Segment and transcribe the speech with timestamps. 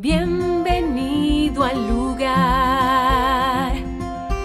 [0.00, 3.72] Bienvenido al lugar.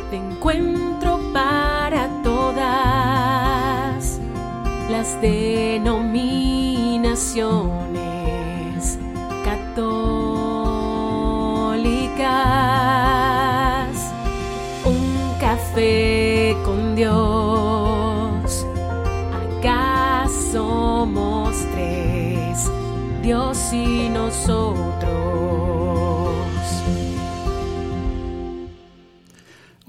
[0.10, 4.20] De encuentro para todas
[4.90, 7.83] las denominaciones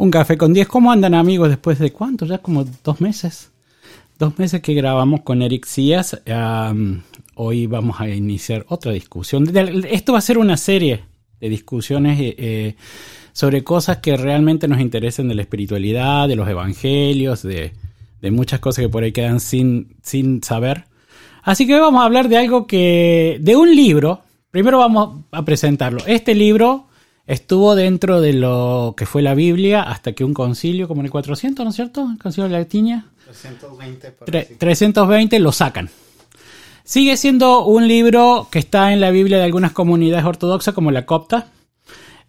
[0.05, 0.69] Un café con 10.
[0.69, 2.27] ¿Cómo andan amigos después de cuánto?
[2.27, 3.51] Ya como dos meses.
[4.19, 6.21] Dos meses que grabamos con Eric Cías.
[6.31, 7.01] Am,
[7.37, 9.51] hoy vamos a iniciar otra discusión.
[9.57, 11.05] Esto va a ser una serie
[11.41, 12.77] de discusiones eh, eh,
[13.33, 17.73] sobre cosas que realmente nos interesen de la espiritualidad, de los evangelios, de,
[18.21, 20.85] de muchas cosas que por ahí quedan sin, sin saber.
[21.43, 23.39] Así que hoy vamos a hablar de algo que.
[23.41, 24.21] de un libro.
[24.51, 26.03] Primero vamos a presentarlo.
[26.07, 26.89] Este libro
[27.27, 31.11] estuvo dentro de lo que fue la Biblia hasta que un concilio, como en el
[31.13, 32.09] 400, ¿no es cierto?
[32.13, 33.07] El concilio de Latinia.
[33.25, 34.55] 320 por Tre- así.
[34.57, 35.89] 320 lo sacan.
[36.85, 41.07] Sigue siendo un libro que está en la Biblia de algunas comunidades ortodoxas como la
[41.07, 41.49] copta.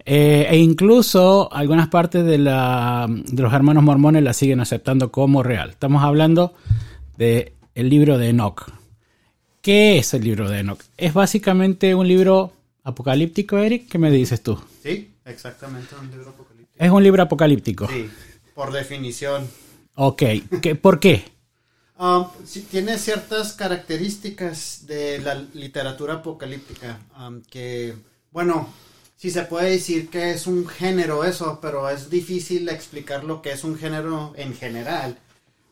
[0.08, 5.42] eh, e incluso algunas partes de, la- de los hermanos mormones la siguen aceptando como
[5.42, 5.72] real.
[5.72, 6.54] Estamos hablando
[7.18, 8.70] del libro de Enoch.
[9.62, 10.80] ¿Qué es el libro de Enoch?
[10.96, 12.52] Es básicamente un libro
[12.86, 13.90] apocalíptico, Eric.
[13.90, 14.58] ¿Qué me dices tú?
[14.82, 16.84] Sí, exactamente, un libro apocalíptico.
[16.86, 17.88] Es un libro apocalíptico.
[17.90, 18.10] Sí,
[18.54, 19.50] por definición.
[19.96, 20.24] Ok.
[20.62, 21.26] ¿Qué- ¿Por qué?
[21.98, 27.96] Um, sí, tiene ciertas características de la literatura apocalíptica um, que,
[28.32, 28.68] bueno,
[29.16, 33.54] sí se puede decir que es un género eso, pero es difícil explicar lo que
[33.54, 35.18] es un género en general.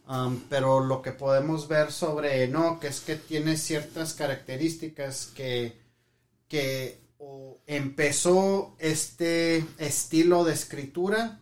[0.07, 5.77] Um, pero lo que podemos ver sobre Enoch es que tiene ciertas características que,
[6.47, 11.39] que o empezó este estilo de escritura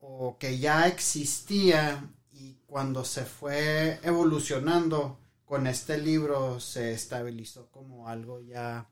[0.00, 8.08] o que ya existía y cuando se fue evolucionando con este libro se estabilizó como
[8.08, 8.88] algo ya,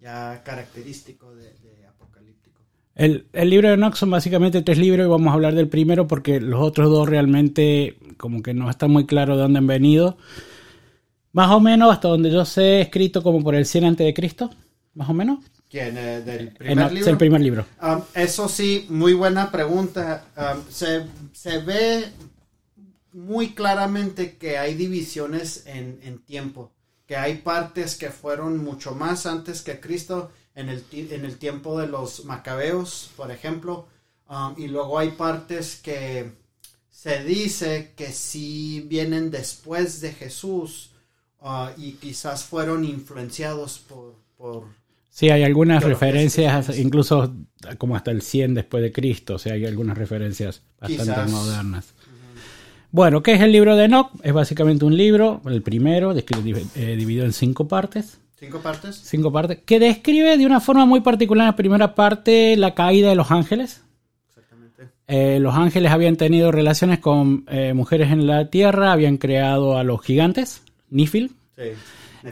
[0.00, 2.62] ya característico de, de apocalíptico.
[2.94, 6.06] El, el libro de Enoch son básicamente tres libros y vamos a hablar del primero
[6.06, 10.16] porque los otros dos realmente como que no está muy claro de dónde han venido.
[11.32, 14.50] Más o menos, hasta donde yo sé, escrito como por el 100 antes de Cristo,
[14.94, 15.38] más o menos.
[15.70, 15.96] ¿Quién?
[15.96, 17.10] eh, ¿Del primer es libro?
[17.10, 17.66] el primer libro.
[17.80, 20.24] Um, eso sí, muy buena pregunta.
[20.36, 22.10] Um, se, se ve
[23.12, 26.72] muy claramente que hay divisiones en, en tiempo,
[27.06, 31.78] que hay partes que fueron mucho más antes que Cristo en el, en el tiempo
[31.78, 33.86] de los macabeos, por ejemplo,
[34.30, 36.30] Um, y luego hay partes que
[36.88, 40.92] se dice que sí vienen después de Jesús
[41.40, 44.14] uh, y quizás fueron influenciados por...
[44.36, 44.79] por
[45.10, 47.34] Sí, hay algunas referencias, incluso
[47.78, 51.30] como hasta el 100 después de Cristo, o sea, hay algunas referencias bastante Quizás.
[51.30, 51.94] modernas.
[52.92, 54.10] Bueno, ¿qué es el libro de Enoch?
[54.22, 58.18] Es básicamente un libro, el primero, eh, dividido en cinco partes.
[58.38, 58.96] ¿Cinco partes?
[59.04, 63.10] cinco partes, que describe de una forma muy particular en la primera parte la caída
[63.10, 63.82] de los ángeles.
[64.28, 64.88] Exactamente.
[65.08, 69.84] Eh, los ángeles habían tenido relaciones con eh, mujeres en la tierra, habían creado a
[69.84, 71.64] los gigantes, Nifil, Sí.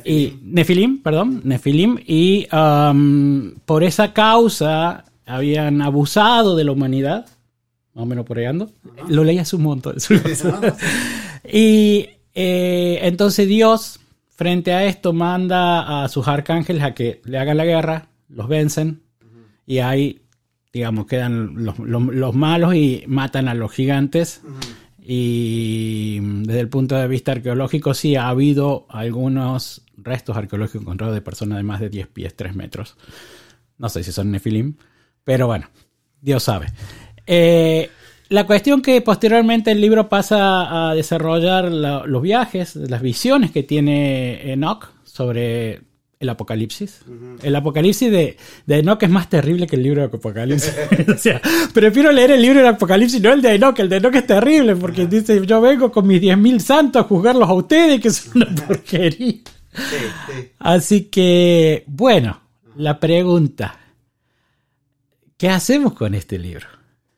[0.05, 7.27] Y Nefilim, perdón, Nefilim, y um, por esa causa habían abusado de la humanidad,
[7.95, 8.71] más o menos por ahí ando.
[9.09, 9.97] Lo leí hace un montón.
[11.51, 14.01] y eh, entonces Dios,
[14.35, 19.03] frente a esto, manda a sus arcángeles a que le hagan la guerra, los vencen,
[19.67, 20.21] y ahí,
[20.73, 24.43] digamos, quedan los, los- los malos y matan a los gigantes.
[25.11, 31.23] Y desde el punto de vista arqueológico, sí ha habido algunos restos arqueológicos encontrados de
[31.23, 32.95] personas de más de 10 pies, 3 metros.
[33.79, 34.75] No sé si son nefilim,
[35.25, 35.71] pero bueno,
[36.21, 36.67] Dios sabe.
[37.27, 37.89] Eh,
[38.29, 43.63] la cuestión que posteriormente el libro pasa a desarrollar la- los viajes, las visiones que
[43.63, 45.81] tiene Enoch sobre
[46.21, 47.01] el apocalipsis.
[47.43, 50.75] El apocalipsis de, de Enoch es más terrible que el libro de Apocalipsis.
[51.15, 51.41] o sea,
[51.73, 53.79] prefiero leer el libro de Apocalipsis, no el de Enoch.
[53.79, 57.49] El de Enoch es terrible porque dice, yo vengo con mis 10.000 santos a juzgarlos
[57.49, 59.37] a ustedes, que es una porquería.
[59.73, 59.97] Sí,
[60.27, 60.49] sí.
[60.59, 62.41] Así que, bueno,
[62.77, 63.79] la pregunta,
[65.37, 66.67] ¿qué hacemos con este libro?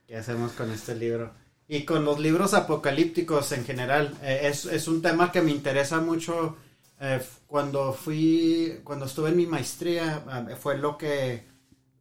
[0.06, 1.32] ¿Qué hacemos con este libro?
[1.68, 4.12] Y con los libros apocalípticos en general.
[4.22, 6.56] Eh, es, es un tema que me interesa mucho.
[7.00, 11.44] Eh, cuando fui, cuando estuve en mi maestría, eh, fue lo que,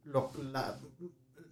[0.04, 0.78] lo- la-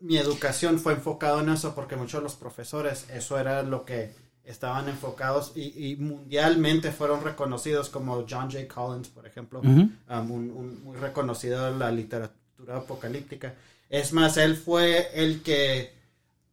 [0.00, 4.12] mi educación fue enfocado en eso porque muchos de los profesores, eso era lo que
[4.44, 8.66] estaban enfocados y, y mundialmente fueron reconocidos como John J.
[8.72, 9.60] Collins, por ejemplo,
[10.08, 13.54] um, un, un muy reconocido en la literatura apocalíptica.
[13.90, 15.92] Es más, él fue el que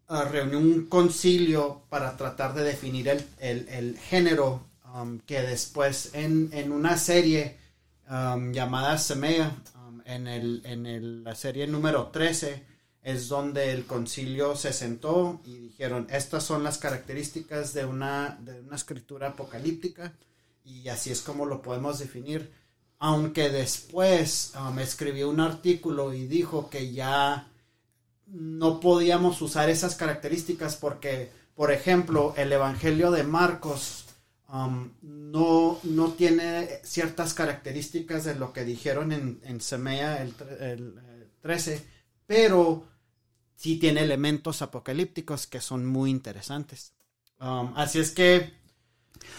[0.09, 4.61] uh, reunió un concilio para tratar de definir el, el, el género
[4.95, 7.57] um, que después en, en una serie
[8.09, 12.63] um, llamada Semea, um, en, el, en el, la serie número 13,
[13.03, 18.61] es donde el concilio se sentó y dijeron, estas son las características de una, de
[18.61, 20.13] una escritura apocalíptica
[20.63, 22.51] y así es como lo podemos definir.
[22.97, 27.47] Aunque después me escribió un artículo y dijo que ya
[28.25, 34.04] no podíamos usar esas características porque, por ejemplo, el Evangelio de Marcos
[34.49, 40.95] um, no, no tiene ciertas características de lo que dijeron en, en Semea el, el,
[41.41, 41.85] 13,
[42.25, 42.87] pero
[43.55, 46.93] sí tiene elementos apocalípticos que son muy interesantes.
[47.39, 48.53] Um, así es que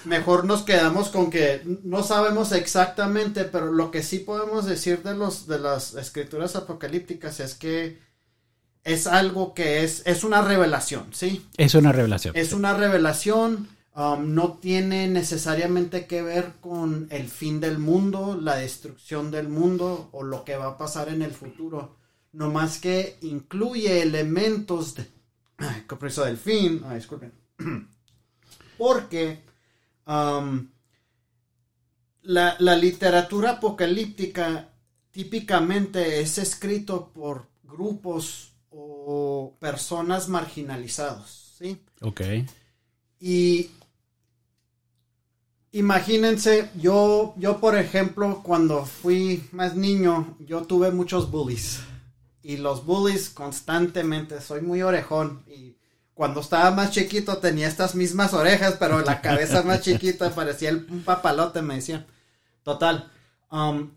[0.04, 5.14] mejor nos quedamos con que no sabemos exactamente, pero lo que sí podemos decir de
[5.14, 7.98] los de las escrituras apocalípticas es que
[8.84, 11.46] es algo que es es una revelación, ¿sí?
[11.56, 12.36] Es una revelación.
[12.36, 18.56] Es una revelación, um, no tiene necesariamente que ver con el fin del mundo, la
[18.56, 21.96] destrucción del mundo o lo que va a pasar en el futuro,
[22.32, 25.06] no más que incluye elementos de
[25.58, 27.32] ay, caprizo del fin, ay, disculpen.
[28.78, 29.46] Porque
[30.06, 30.68] Um,
[32.22, 34.68] la, la, literatura apocalíptica
[35.10, 41.82] típicamente es escrito por grupos o personas marginalizados, ¿sí?
[42.02, 42.20] Ok.
[43.18, 43.70] Y
[45.72, 51.80] imagínense, yo, yo por ejemplo, cuando fui más niño, yo tuve muchos bullies.
[52.42, 55.76] Y los bullies constantemente, soy muy orejón y
[56.16, 61.02] cuando estaba más chiquito tenía estas mismas orejas, pero la cabeza más chiquita parecía un
[61.04, 62.06] papalote, me decían.
[62.62, 63.12] Total.
[63.50, 63.90] Um,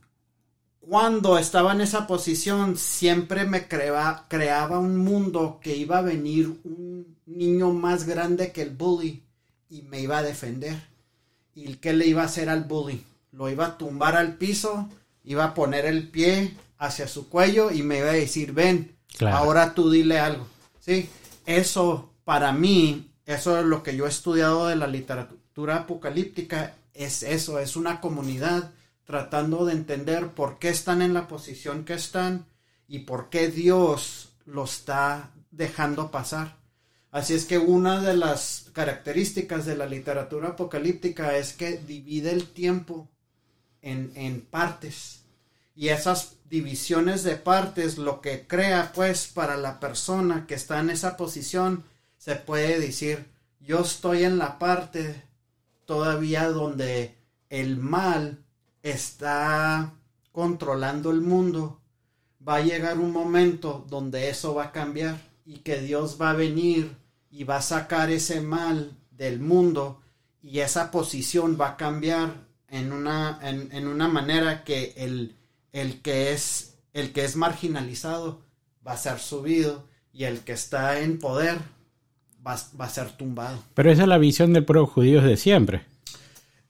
[0.82, 6.60] cuando estaba en esa posición, siempre me creaba, creaba un mundo que iba a venir
[6.66, 9.24] un niño más grande que el bully
[9.70, 10.76] y me iba a defender.
[11.60, 13.04] ¿Y qué le iba a hacer al bully?
[13.34, 14.88] Lo iba a tumbar al piso,
[15.26, 19.38] iba a poner el pie hacia su cuello y me iba a decir, ven, claro.
[19.38, 20.48] ahora tú dile algo.
[20.80, 21.10] Sí,
[21.46, 27.24] eso para mí, eso es lo que yo he estudiado de la literatura apocalíptica, es
[27.24, 28.72] eso, es una comunidad
[29.04, 32.46] tratando de entender por qué están en la posición que están
[32.88, 36.59] y por qué Dios lo está dejando pasar.
[37.12, 42.48] Así es que una de las características de la literatura apocalíptica es que divide el
[42.48, 43.08] tiempo
[43.82, 45.22] en, en partes.
[45.76, 50.90] Y esas divisiones de partes lo que crea pues para la persona que está en
[50.90, 51.84] esa posición
[52.18, 53.26] se puede decir,
[53.60, 55.24] yo estoy en la parte
[55.86, 57.16] todavía donde
[57.50, 58.44] el mal
[58.84, 59.94] está
[60.32, 61.80] controlando el mundo.
[62.48, 66.36] Va a llegar un momento donde eso va a cambiar y que Dios va a
[66.36, 66.96] venir
[67.32, 70.00] y va a sacar ese mal del mundo
[70.44, 75.36] y esa posición va a cambiar en una, en, en una manera que el,
[75.74, 78.42] el, que es, el que es marginalizado
[78.88, 81.58] va a ser subido y el que está en poder
[82.46, 83.58] va, va, a ser tumbado.
[83.74, 85.82] Pero esa es la visión del pueblo judío de siempre.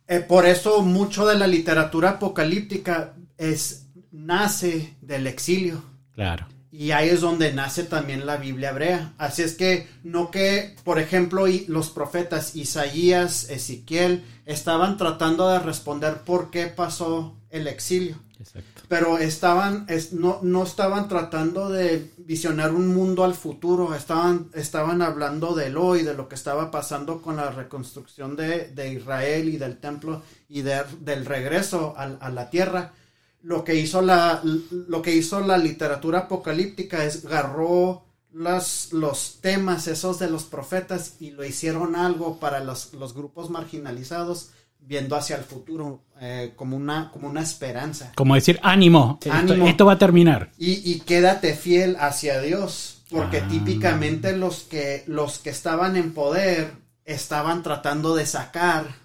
[0.08, 5.84] Eh, por eso mucho de la literatura apocalíptica es, nace del exilio.
[6.14, 6.48] Claro.
[6.72, 9.14] Y ahí es donde nace también la Biblia hebrea.
[9.18, 16.22] Así es que no que, por ejemplo, los profetas Isaías, Ezequiel, estaban tratando de responder
[16.26, 18.18] por qué pasó el exilio.
[18.40, 18.84] Exacto.
[18.88, 25.02] Pero estaban, es, no, no estaban tratando de visionar un mundo al futuro, estaban, estaban
[25.02, 29.58] hablando del hoy, de lo que estaba pasando con la reconstrucción de, de Israel y
[29.58, 32.94] del templo y de, del regreso a, a, la tierra.
[33.42, 38.04] Lo que, hizo la, lo que hizo la literatura apocalíptica es agarró
[38.34, 43.50] las, los temas esos de los profetas y lo hicieron algo para los, los grupos
[43.50, 48.12] marginalizados viendo hacia el futuro eh, como, una, como una esperanza.
[48.16, 49.54] Como decir, ánimo, ánimo.
[49.54, 50.52] Esto, esto, va a terminar.
[50.58, 53.48] Y, y, quédate fiel hacia Dios, porque ah.
[53.48, 56.72] típicamente los que, los que estaban en poder
[57.06, 58.96] estaban tratando de sacar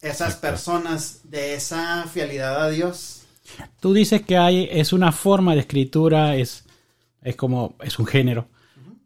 [0.00, 3.13] esas personas de esa fidelidad a Dios.
[3.80, 6.64] Tú dices que hay, es una forma de escritura, es,
[7.22, 8.48] es como, es un género.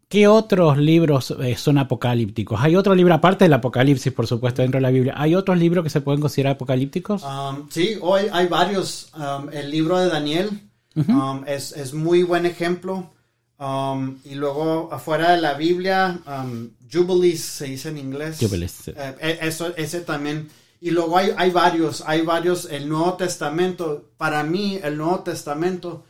[0.08, 2.58] ¿Qué otros libros eh, son apocalípticos?
[2.62, 5.12] ¿Hay otro libro, aparte del Apocalipsis, por supuesto, dentro de la Biblia?
[5.16, 7.22] ¿Hay otros libros que se pueden considerar apocalípticos?
[7.22, 9.12] Um, sí, hoy hay varios.
[9.14, 10.48] Um, el libro de Daniel
[10.96, 11.40] uh -huh.
[11.40, 13.12] um, es, es, muy buen ejemplo.
[14.24, 16.20] y luego, afuera de la Biblia,
[16.90, 18.38] Jubilees se dice en inglés.
[18.40, 18.72] Jubilees.
[18.72, 18.92] Sí.
[18.96, 20.48] Eh, eso, ese también.
[20.80, 22.66] Y luego hay, hay varios, hay varios.
[22.70, 26.04] El Nuevo Testamento, para mí, el Nuevo Testamento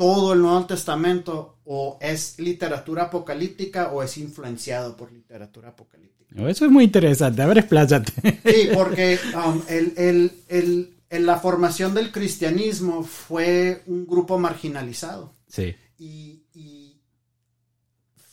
[0.00, 6.48] todo el Nuevo Testamento o es literatura apocalíptica o es influenciado por literatura apocalíptica.
[6.48, 7.42] Eso es muy interesante.
[7.42, 8.40] A ver, expláyate.
[8.46, 15.34] Sí, porque um, el, el, el, en la formación del cristianismo fue un grupo marginalizado.
[15.48, 15.74] Sí.
[15.98, 16.98] Y, y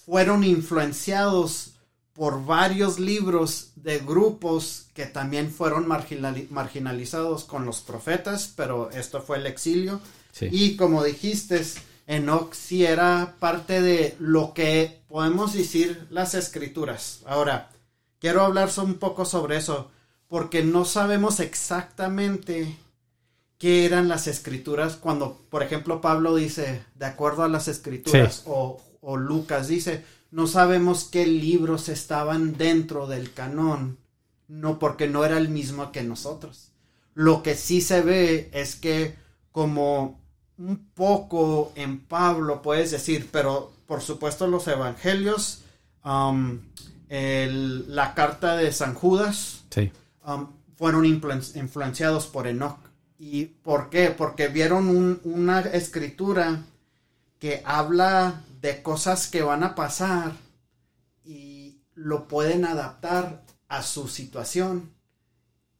[0.05, 1.76] fueron influenciados
[2.17, 9.21] por varios libros de grupos que también fueron marginali- marginalizados con los profetas, pero esto
[9.21, 10.01] fue el exilio.
[10.33, 10.47] Sí.
[10.51, 11.63] Y como dijiste,
[12.07, 17.19] Enoch sí era parte de lo que podemos decir las escrituras.
[17.27, 17.69] Ahora,
[18.19, 19.91] quiero hablar un poco sobre eso,
[20.27, 22.75] porque no sabemos exactamente
[23.59, 28.41] qué eran las escrituras cuando, por ejemplo, Pablo dice, de acuerdo a las escrituras, Sí.
[28.47, 33.97] o, o Lucas dice, no sabemos qué libros estaban dentro del canón,
[34.47, 36.71] no porque no era el mismo que nosotros.
[37.13, 39.15] Lo que sí se ve es que
[39.51, 40.19] como
[40.57, 45.61] un poco en Pablo puedes decir, pero por supuesto los evangelios,
[46.03, 46.59] um,
[47.09, 49.91] el- la carta de San Judas, Sí.
[50.25, 52.77] um, fueron influen- influenciados por Enoch.
[53.19, 54.11] ¿Y por qué?
[54.11, 56.63] Porque vieron un- una escritura
[57.39, 60.33] que habla de cosas que van a pasar
[61.23, 64.91] y lo pueden adaptar a su situación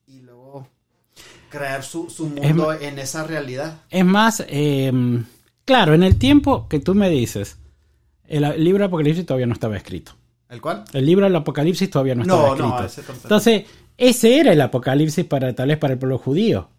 [0.05, 0.67] y luego
[1.49, 3.81] crear su, su mundo en esa realidad.
[3.89, 4.91] Es más, eh,
[5.65, 7.57] claro, en el tiempo que tú me dices,
[8.25, 10.13] el, el libro de Apocalipsis todavía no estaba escrito.
[10.49, 10.85] ¿El cual?
[10.93, 12.67] El libro del Apocalipsis todavía no estaba escrito.
[12.67, 13.13] no.
[13.23, 13.65] Entonces,
[13.97, 16.69] ese era el Apocalipsis para tal vez para el pueblo judío.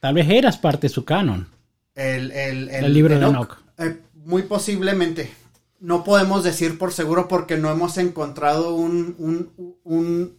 [0.00, 1.48] Tal vez eras parte de su canon.
[1.94, 3.58] El, el, El libro de Enoch.
[3.78, 3.96] Eh,
[4.28, 5.32] muy posiblemente.
[5.80, 10.38] No podemos decir por seguro porque no hemos encontrado un, un- un-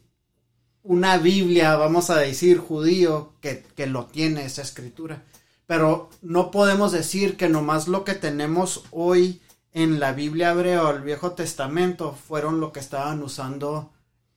[0.83, 5.23] una Biblia, vamos a decir, judío que, que lo tiene esa escritura.
[5.65, 9.41] Pero no podemos decir que nomás lo que tenemos hoy
[9.73, 13.91] en la Biblia hebrea o el Viejo Testamento fueron lo que estaban usando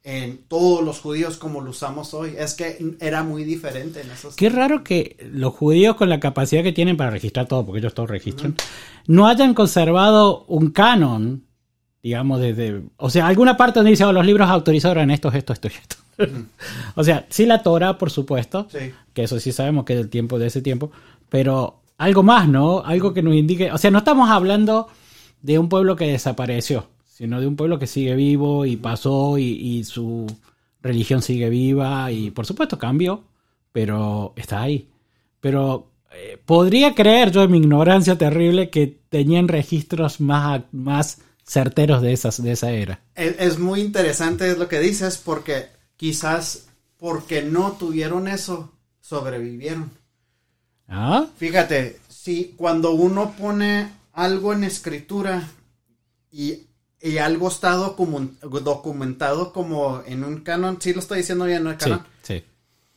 [0.05, 2.35] en todos los judíos como lo usamos hoy.
[2.37, 6.63] Es que era muy diferente en esos Qué raro que los judíos con la capacidad
[6.63, 8.57] que tienen para registrar todo, porque ellos todo registran,
[9.07, 11.45] no hayan conservado un canon,
[12.03, 12.83] digamos, desde...
[12.97, 15.73] O sea, alguna parte donde dice, oh, los libros autorizados eran estos, esto, esto y
[15.73, 15.97] esto.
[16.97, 18.93] o sea, sí la Torah, por supuesto, Sí.
[19.15, 20.91] que eso sí sabemos que es del tiempo de ese tiempo,
[21.29, 22.81] pero algo más, ¿no?
[22.85, 23.71] Algo que nos indique...
[23.71, 24.89] O sea, no estamos hablando
[25.43, 26.89] de un pueblo que desapareció,
[27.23, 30.27] sino de un pueblo que sigue vivo y pasó y, y su
[30.83, 33.23] religión sigue viva y por supuesto cambió,
[33.71, 34.89] pero está ahí.
[35.41, 42.03] Pero eh, podría creer yo en mi ignorancia terrible que tenían registros más, más certeros
[42.03, 42.99] de, esas, de esa era.
[43.15, 49.93] Es, es muy interesante es lo que dices porque quizás porque no tuvieron eso, sobrevivieron.
[50.89, 51.27] ¿Ah?
[51.37, 55.49] Fíjate, si cuando uno pone algo en escritura
[56.33, 56.67] y,
[57.03, 61.71] y algo está documen- documentado como en un canon, sí lo estoy diciendo bien, ¿no?
[61.71, 62.45] El canon, sí.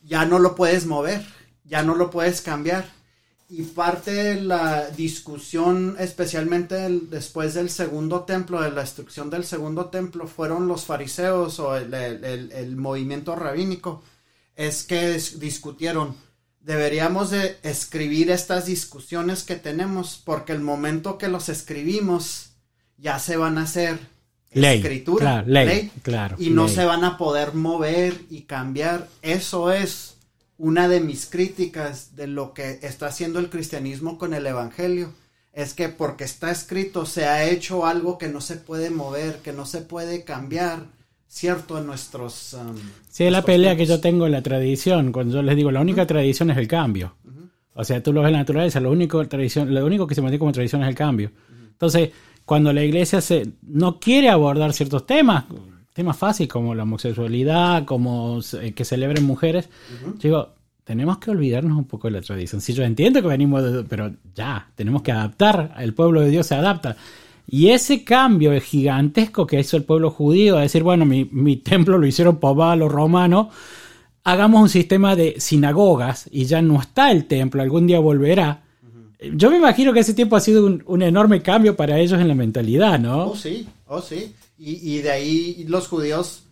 [0.04, 1.26] ya no lo puedes mover,
[1.64, 2.94] ya no lo puedes cambiar.
[3.48, 9.44] Y parte de la discusión, especialmente el- después del segundo templo, de la destrucción del
[9.44, 14.02] segundo templo, fueron los fariseos o el, el- movimiento rabínico,
[14.56, 16.16] es que discutieron,
[16.60, 22.50] deberíamos de escribir estas discusiones que tenemos, porque el momento que los escribimos,
[22.98, 23.98] ya se van a hacer
[24.52, 26.74] Ley, escritura, claro, ley, claro, y no ley.
[26.74, 29.06] se van a poder mover y cambiar.
[29.20, 30.16] Eso es
[30.58, 35.12] una de mis críticas de lo que está haciendo el cristianismo con el evangelio.
[35.52, 39.52] Es que porque está escrito se ha hecho algo que no se puede mover, que
[39.52, 40.84] no se puede cambiar,
[41.28, 41.78] ¿cierto?
[41.78, 42.54] En nuestros...
[42.54, 42.76] um,
[43.10, 45.12] Sí, es la pelea que yo tengo en la tradición.
[45.12, 47.14] Cuando yo les digo, la única tradición es el cambio.
[47.74, 50.22] O sea, tú lo ves en la naturaleza, lo único, tradición, lo único que se
[50.22, 51.30] mantiene como tradición es el cambio.
[51.72, 52.10] Entonces,
[52.46, 55.44] cuando la iglesia se, no quiere abordar ciertos temas,
[55.92, 59.68] temas fáciles como la homosexualidad, como eh, que celebren mujeres,
[60.22, 60.50] digo,
[60.84, 62.60] tenemos que olvidarnos un poco de la tradición.
[62.60, 63.82] Sí, yo entiendo que venimos de...
[63.82, 65.74] Pero ya, tenemos que adaptar.
[65.78, 66.96] El pueblo de Dios se adapta.
[67.48, 71.98] Y ese cambio gigantesco que hizo el pueblo judío, a decir, bueno, mi, mi templo
[71.98, 73.48] lo hicieron papá los romanos,
[74.22, 78.62] hagamos un sistema de sinagogas y ya no está el templo, algún día volverá.
[79.18, 82.28] Yo me imagino que ese tiempo ha sido un, un enorme cambio para ellos en
[82.28, 83.28] la mentalidad, ¿no?
[83.30, 84.34] Oh, sí, oh, sí.
[84.58, 86.44] Y, y de ahí los judíos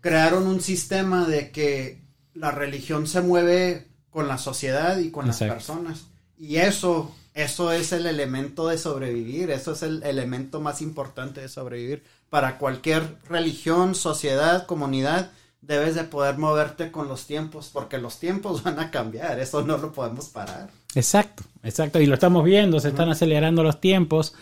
[0.00, 2.00] crearon un sistema de que
[2.34, 5.54] la religión se mueve con la sociedad y con Exacto.
[5.54, 6.06] las personas.
[6.38, 11.48] Y eso, eso es el elemento de sobrevivir, eso es el elemento más importante de
[11.48, 15.30] sobrevivir para cualquier religión, sociedad, comunidad.
[15.60, 19.76] debes de poder moverte con los tiempos, porque los tiempos van a cambiar, eso no
[19.78, 20.70] lo podemos parar.
[20.94, 24.34] Exacto, exacto, y lo estamos viendo, se están acelerando los tiempos,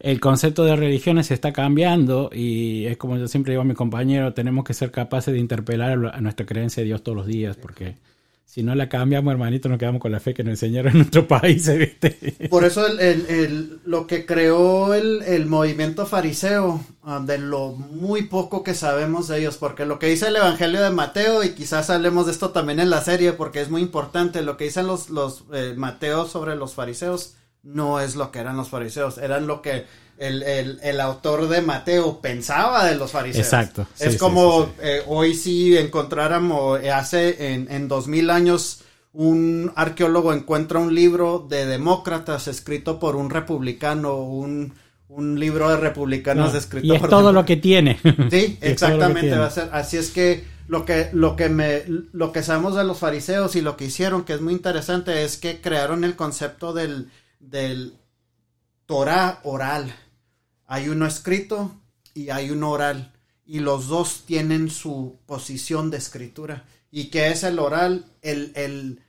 [0.00, 3.74] el concepto de religiones se está cambiando y es como yo siempre digo a mi
[3.74, 7.56] compañero, tenemos que ser capaces de interpelar a nuestra creencia de Dios todos los días,
[7.56, 7.96] porque
[8.44, 11.26] si no la cambiamos, hermanito, nos quedamos con la fe que nos enseñaron en nuestro
[11.28, 12.48] país, ¿viste?
[12.48, 12.86] Por eso
[13.84, 19.56] lo que creó el, movimiento fariseo, ah, de lo muy poco que sabemos de ellos,
[19.56, 22.90] porque lo que dice el Evangelio de Mateo, y quizás hablemos de esto también en
[22.90, 26.74] la serie, porque es muy importante, lo que dicen los, los eh, Mateos sobre los
[26.74, 27.34] fariseos,
[27.64, 29.86] no es lo que eran los fariseos, eran lo que
[30.18, 33.44] el, autor de Mateo pensaba de los fariseos.
[33.44, 33.86] Exacto.
[33.98, 38.80] es como eh, hoy si encontráramos, eh, hace en, en 2000 años,
[39.12, 44.74] un arqueólogo encuentra un libro de demócratas escrito por un republicano, un,
[45.08, 47.98] un libro de republicanos escrito y es todo lo que tiene.
[48.30, 49.68] Sí, exactamente va a ser.
[49.72, 53.60] Así es que lo que lo que me lo que sabemos de los fariseos y
[53.60, 57.94] lo que hicieron que es muy interesante es que crearon el concepto del del
[58.86, 59.94] Torah oral.
[60.66, 61.74] Hay uno escrito
[62.14, 63.12] y hay uno oral.
[63.46, 66.64] Y los dos tienen su posición de escritura.
[66.90, 68.06] ¿Y que es el oral?
[68.22, 69.00] El,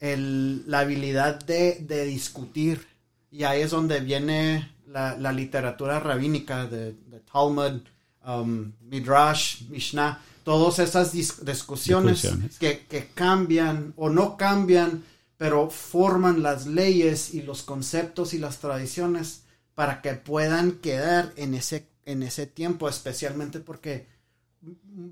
[0.00, 2.86] la habilidad de, discutir.
[3.30, 6.94] Y ahí es donde viene la, literatura rabínica de,
[7.30, 7.82] Talmud,
[8.26, 10.20] um, Midrash, Mishnah.
[10.44, 12.26] Todas esas discusiones,
[12.58, 15.04] Que, que cambian o no cambian,
[15.36, 19.42] pero forman las leyes y los conceptos y las tradiciones
[19.74, 24.06] para que puedan quedar en ese, en ese tiempo, especialmente porque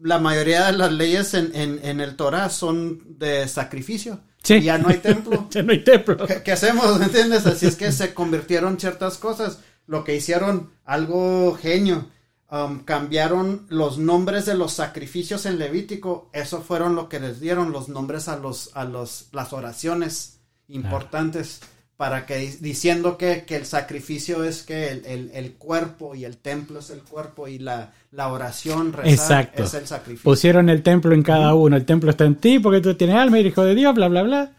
[0.02, 4.20] la mayoría de las leyes en, en, el Torah son de sacrificio.
[4.42, 4.60] Sí.
[4.60, 5.48] Ya no hay templo.
[5.50, 6.16] ya no hay templo.
[6.44, 7.00] ¿Qué, hacemos?
[7.00, 7.46] ¿Entiendes?
[7.46, 9.58] Así es que se convirtieron ciertas cosas.
[9.86, 12.08] Lo que hicieron, algo genio.
[12.50, 16.30] Um, cambiaron los nombres de los sacrificios en Levítico.
[16.32, 21.60] Eso fueron lo que les dieron los nombres a los, a los, las oraciones importantes
[22.00, 27.02] para que diciendo que, el sacrificio es que el, cuerpo y el templo es el
[27.02, 30.24] cuerpo y la, oración rezar es el sacrificio.
[30.24, 33.38] Pusieron el templo en cada uno, el templo está en ti porque tú tienes alma,
[33.38, 34.52] hijo de Dios, bla, bla, bla.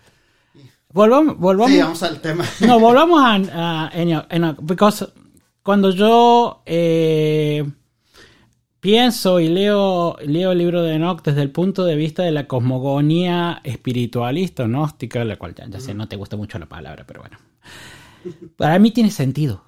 [0.94, 1.72] Volvamos, volvamos.
[1.72, 2.46] Sí, vamos al tema.
[2.60, 5.08] No, volvamos a, a, because
[5.63, 7.68] cuando yo eh,
[8.82, 12.48] pienso y leo, leo el libro de Enoch desde el punto de vista de la
[12.48, 17.22] cosmogonía espiritualista o gnóstica, la cual ya, sé, no te gusta mucho la palabra, pero
[17.22, 17.38] bueno.
[18.58, 19.63] Para mí tiene sentido.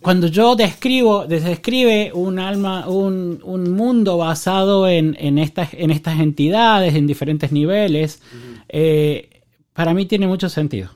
[0.00, 3.40] Cuando yo describo, describe un alma, un,
[3.72, 8.22] mundo basado en, estas, en estas entidades, en diferentes niveles,
[8.68, 10.90] eh, para mí tiene mucho sentido.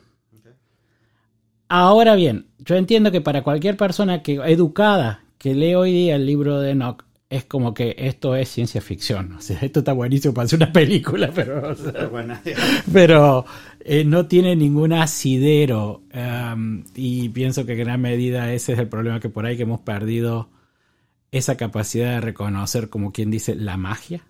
[1.69, 6.25] Ahora bien, yo entiendo que para cualquier persona que educada que lee hoy día el
[6.25, 9.33] libro de Enoch, es como que esto es ciencia ficción.
[9.33, 11.75] O sea, esto está buenísimo para hacer una película, pero,
[12.93, 13.47] pero
[13.81, 16.03] eh, no tiene ningún asidero.
[16.15, 19.63] Um, y pienso que en gran medida ese es el problema que por ahí que
[19.63, 20.51] hemos perdido
[21.31, 24.27] esa capacidad de reconocer, como quien dice, la magia.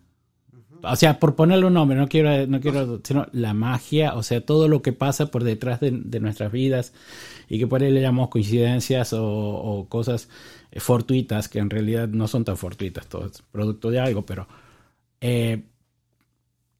[0.84, 4.44] O sea, por ponerle un nombre, no quiero, no quiero, sino la magia, o sea,
[4.44, 6.92] todo lo que pasa por detrás de, nuestras vidas
[7.48, 10.28] y que por ahí le llamamos coincidencias o cosas
[10.80, 14.46] fortuitas, que en realidad no son tan fortuitas, todo es producto de algo, pero...
[15.20, 15.62] Eh,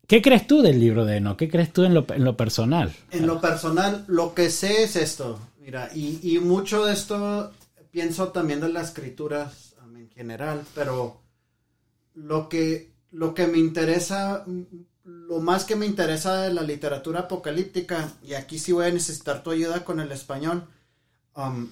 [0.07, 1.37] ¿Qué crees tú del libro de Eno?
[1.37, 2.95] ¿Qué crees tú en lo, personal?
[3.13, 7.53] En lo personal, lo que sé es esto, mira, y, mucho de esto
[7.91, 11.23] pienso también de las escrituras en general, pero
[12.15, 14.45] lo que, lo que me interesa,
[15.05, 19.43] lo más que me interesa de la literatura apocalíptica, y aquí sí voy a necesitar
[19.43, 20.67] tu ayuda con el español,
[21.37, 21.69] um,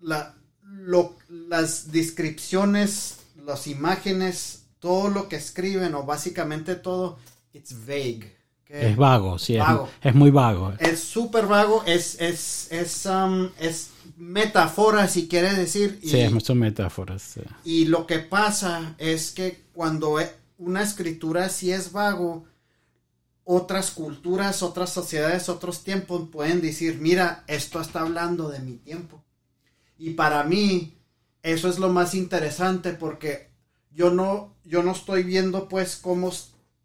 [0.00, 0.36] la,
[0.70, 7.18] lo, las descripciones, las imágenes, todo lo que escriben o básicamente todo,
[7.52, 8.38] it's vague.
[8.68, 9.56] Es vago, sí,
[10.02, 10.74] Es, muy vago.
[10.78, 15.98] Es súper vago, es, es, es, um, es metáfora, si quiere decir.
[16.02, 17.40] Y, sí, son metáforas.
[17.64, 22.44] Y lo que pasa es que cuando e, una escritura sí es vago,
[23.44, 29.24] otras culturas, otras sociedades, otros tiempos pueden decir, mira, esto está hablando de mi tiempo.
[29.98, 30.94] Y para mí,
[31.42, 33.50] eso es lo más interesante porque
[33.90, 36.32] yo no, yo no estoy viendo pues cómo,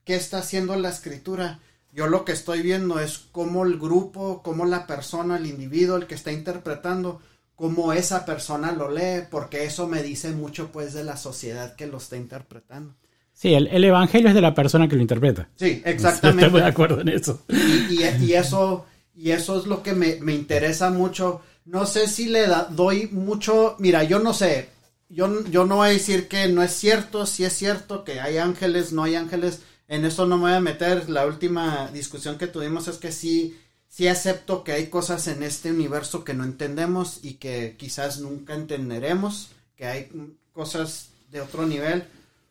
[0.03, 1.59] qué está haciendo la escritura.
[1.91, 6.07] Yo lo que estoy viendo es cómo el grupo, cómo la persona, el individuo, el
[6.07, 7.21] que está interpretando,
[7.55, 11.85] cómo esa persona lo lee, porque eso me dice mucho pues de la sociedad que
[11.85, 12.95] lo está interpretando.
[13.31, 15.49] Sí, el, evangelio es de la persona que lo interpreta.
[15.55, 16.45] Sí, exactamente.
[16.45, 17.41] Estoy de acuerdo en eso.
[17.89, 22.47] Y, eso, y eso es lo que me, me interesa mucho no sé si le
[22.71, 24.69] doy mucho, mira, yo no sé,
[25.09, 28.37] yo, yo no voy a decir que no es cierto, si es cierto que hay
[28.37, 31.09] ángeles, no hay ángeles, en eso no me voy a meter.
[31.09, 35.71] La última discusión que tuvimos es que sí, sí acepto que hay cosas en este
[35.71, 40.09] universo que no entendemos y que quizás nunca entenderemos, que hay
[40.51, 42.05] cosas de otro nivel.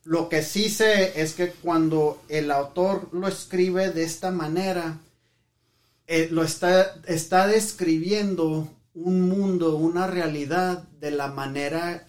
[0.05, 4.98] Lo que sí sé es que cuando el autor lo escribe de esta manera,
[6.07, 12.07] eh, lo está, está describiendo un mundo, una realidad de la manera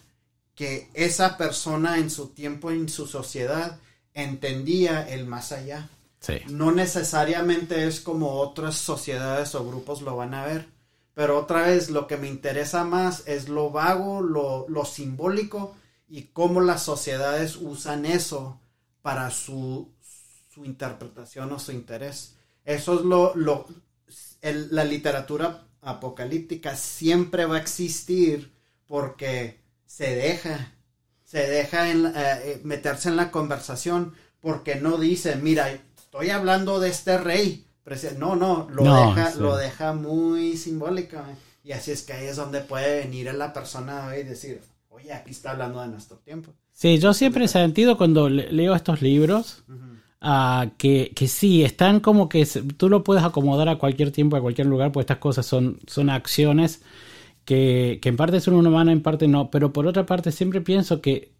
[0.55, 3.79] que esa persona en su tiempo, en su sociedad,
[4.13, 5.89] entendía el más allá.
[6.49, 10.67] No necesariamente es como otras sociedades o grupos lo van a ver.
[11.13, 15.75] Pero otra vez, lo que me interesa más es lo vago, lo, lo simbólico
[16.07, 18.59] y cómo las sociedades usan eso
[19.01, 19.89] para su,
[20.49, 22.35] su interpretación o su interés.
[22.65, 23.67] Eso es lo, lo
[24.41, 28.51] la literatura apocalíptica siempre va a existir
[28.87, 30.73] porque se deja,
[31.23, 36.79] se deja en, eh, eh, meterse en la conversación porque no dice, mira, estoy hablando
[36.79, 37.67] de este rey.
[38.17, 41.17] No, no, lo, deja, lo deja muy simbólico.
[41.17, 41.35] Eh.
[41.65, 45.31] Y así es que ahí es donde puede venir la persona y decir, oye, aquí
[45.31, 46.53] está hablando de nuestro tiempo.
[46.71, 49.92] Sí, yo siempre he sentido cuando leo estos libros uh,
[50.77, 52.45] que, que, sí, están como que
[52.77, 56.09] tú lo puedes acomodar a cualquier tiempo, a cualquier lugar, pues estas cosas son, son
[56.09, 56.81] acciones
[57.45, 61.01] que, que en parte son humanas, en parte no, pero por otra parte siempre pienso
[61.01, 61.33] que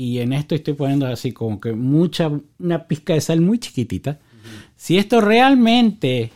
[0.00, 4.18] y en esto estoy poniendo así como que mucha, una pizca de sal muy chiquitita.
[4.74, 6.32] Si esto realmente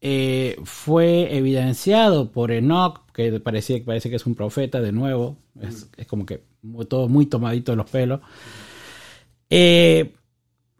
[0.00, 5.88] eh, fue evidenciado por Enoch, que parece, parece que es un profeta de nuevo, es,
[6.06, 6.44] como que
[6.88, 8.20] todo muy tomadito de los pelos.
[9.50, 10.14] Eh,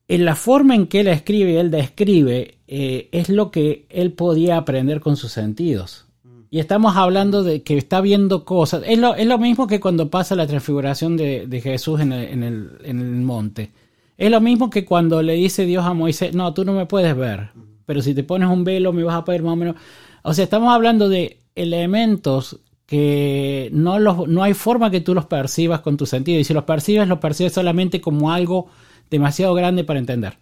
[0.09, 4.13] en la forma en que él escribe y él describe, eh, es lo que él
[4.13, 6.07] podía aprender con sus sentidos.
[6.51, 8.83] Y estamos hablando de que está viendo cosas.
[8.87, 12.29] Es lo, es lo mismo que cuando pasa la transfiguración de, de Jesús en el,
[12.29, 13.71] en, el, en el, monte.
[14.17, 17.15] Es lo mismo que cuando le dice Dios a Moisés, no, tú no me puedes
[17.15, 17.51] ver,
[17.85, 19.77] pero si te pones un velo me vas a poder más o menos.
[20.23, 25.27] O sea, estamos hablando de elementos que no, los, no hay forma que tú los
[25.27, 26.41] percibas con tu sentido.
[26.41, 28.69] Y si los percibes, los percibes solamente como algo
[29.11, 30.39] demasiado grande para entender.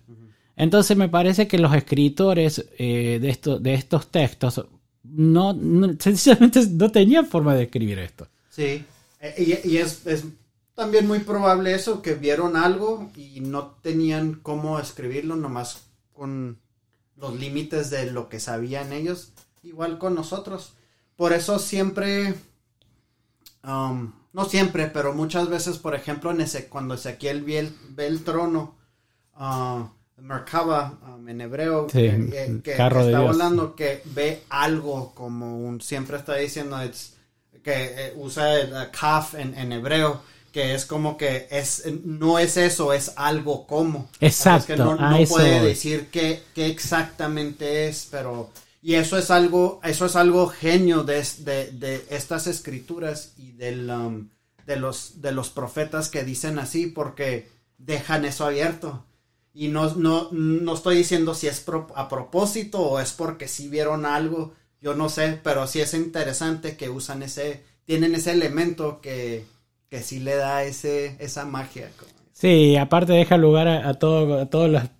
[0.56, 4.66] Entonces me parece que los escritores eh, de, esto, de estos textos
[5.02, 5.54] no,
[5.98, 8.26] sencillamente no tenía forma de escribir esto.
[8.50, 8.84] Sí,
[9.20, 10.02] e, y, es,
[10.74, 16.58] también muy probable eso, que vieron algo y no tenían cómo escribirlo nomás con
[17.16, 20.74] los límites de lo que sabían ellos, igual con nosotros.
[21.16, 22.34] Por eso siempre,
[23.64, 28.06] um, no siempre, pero muchas veces, por ejemplo, en ese, cuando Ezequiel ve el, ve
[28.06, 28.76] el trono,
[29.40, 29.86] uh,
[30.18, 36.78] Merkaba um, en hebreo que, está hablando que ve algo como un siempre está diciendo
[37.62, 40.22] que eh, usa el kaf en, hebreo
[40.52, 44.08] que es como que es no es eso es algo como.
[44.20, 44.96] Exacto que no,
[45.28, 48.50] puede decir qué, exactamente es pero
[48.86, 54.28] y eso es algo eso es algo genio de, de, estas escrituras y del um,
[54.64, 59.04] de los de los profetas que dicen así porque dejan eso abierto
[59.52, 61.64] y no, no, no estoy diciendo si es
[61.96, 66.76] a propósito o es porque si vieron algo, yo no sé, pero sí es interesante
[66.76, 69.46] que usan ese, tienen ese elemento que,
[69.88, 71.90] que sí le da ese, esa magia.
[72.38, 74.90] Sí, aparte deja lugar a, todo, a todas las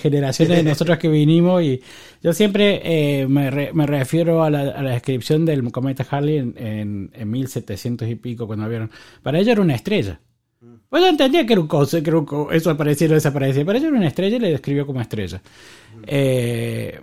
[0.00, 1.82] generaciones de nosotros que vinimos y
[2.22, 6.54] yo siempre eh, me, me, refiero a la, a la, descripción del cometa Harley en,
[6.56, 8.90] en, en 1700 y pico cuando vieron.
[9.22, 10.20] Para ellos era una estrella.
[10.88, 13.66] Pues yo entendía que era un coso, que eso aparecía o desaparecía.
[13.66, 15.42] Pero ella era una estrella y le describió como estrella.
[16.06, 16.98] Eh,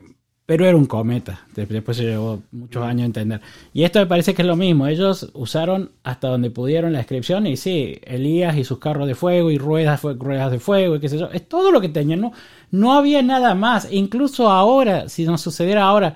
[0.45, 1.45] pero era un cometa.
[1.55, 3.41] Después se llevó muchos años a entender.
[3.73, 4.87] Y esto me parece que es lo mismo.
[4.87, 7.47] Ellos usaron hasta donde pudieron la descripción.
[7.47, 11.09] Y sí, Elías y sus carros de fuego y ruedas, ruedas de fuego y qué
[11.09, 11.29] sé yo.
[11.31, 12.21] Es todo lo que tenían.
[12.21, 12.33] No,
[12.71, 13.87] no había nada más.
[13.91, 16.15] Incluso ahora, si nos sucediera ahora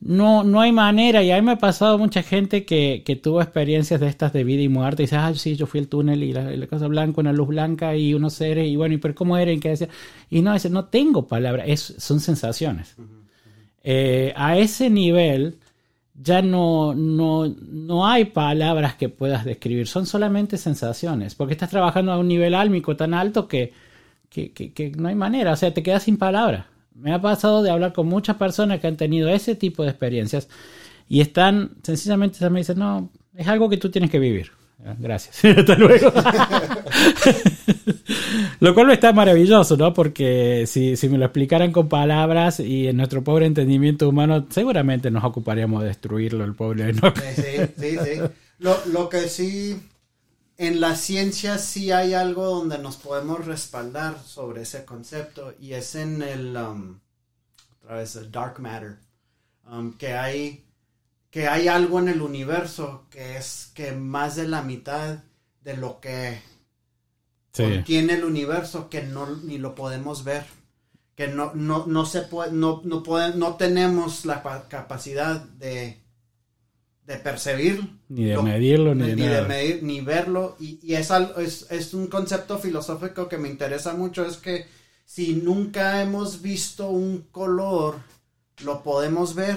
[0.00, 1.22] no, no hay manera.
[1.22, 4.44] Y a mí me ha pasado mucha gente que, que tuvo experiencias de estas de
[4.44, 5.02] vida y muerte.
[5.02, 7.96] Y dice, ah, sí, yo fui al túnel y la, cosa blanca, una luz blanca
[7.96, 8.68] y unos seres.
[8.68, 9.60] Y bueno, ¿y pero cómo eran?
[9.60, 9.88] ¿Qué decía?
[10.30, 11.66] Y no, dice, no tengo palabras.
[11.68, 12.96] Es, son sensaciones.
[13.90, 15.56] Eh, a ese nivel
[16.14, 19.86] ya no, no, no hay palabras que puedas describir.
[19.86, 21.34] Son solamente sensaciones.
[21.34, 23.72] Porque estás trabajando a un nivel álmico tan alto que,
[24.28, 25.52] que, que, no hay manera.
[25.52, 26.66] O sea, te quedas sin palabras.
[26.94, 30.50] Me ha pasado de hablar con muchas personas que han tenido ese tipo de experiencias
[31.08, 34.50] y están, sencillamente me dicen, no, es algo que tú tienes que vivir.
[34.98, 35.42] Gracias.
[35.58, 36.12] Hasta luego.
[38.60, 39.94] lo cual está maravilloso, ¿no?
[39.94, 45.10] Porque si, si, me lo explicaran con palabras y en nuestro pobre entendimiento humano, seguramente
[45.10, 46.94] nos ocuparíamos de destruirlo, el pobre.
[46.94, 48.20] Sí, sí, sí.
[48.58, 49.80] Lo, lo que sí
[50.58, 55.94] en la ciencia sí hay algo donde nos podemos respaldar sobre ese concepto y es
[55.94, 56.98] en el, um,
[57.80, 58.98] otra vez, el dark matter,
[59.70, 60.64] um, que hay
[61.30, 65.18] que hay algo en el universo que es que más de la mitad
[65.62, 66.40] de lo que
[67.58, 67.64] Sí.
[67.64, 70.44] contiene el universo que no ni lo podemos ver
[71.16, 75.98] que no no no se puede no no puede, no tenemos la pa- capacidad de
[77.04, 79.48] de percibir Ni de lo- medirlo, ni de ni nada.
[79.48, 83.94] medir ni verlo y, y es, al- es es un concepto filosófico que me interesa
[83.94, 84.66] mucho es que
[85.04, 87.96] si nunca hemos visto un color
[88.64, 89.56] lo podemos ver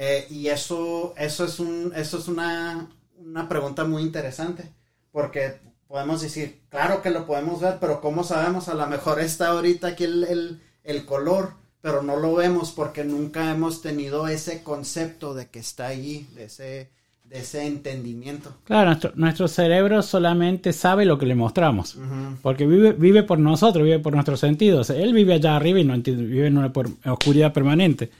[0.00, 4.62] Eh, y eso eso es un eso es una una pregunta muy interesante
[5.10, 5.58] porque
[5.88, 8.68] podemos decir, claro que lo podemos ver, pero ¿cómo sabemos?
[8.68, 13.04] A lo mejor está ahorita aquí el, el, el color, pero no lo vemos porque
[13.04, 16.90] nunca hemos tenido ese concepto de que está allí, de ese,
[17.24, 18.52] de ese entendimiento.
[18.64, 21.96] Claro, nuestro, nuestro cerebro solamente sabe lo que le mostramos.
[22.42, 24.90] Porque vive, vive por nosotros, vive por nuestros sentidos.
[24.90, 26.72] Él vive allá arriba y no entiende- vive en una
[27.06, 28.10] oscuridad permanente.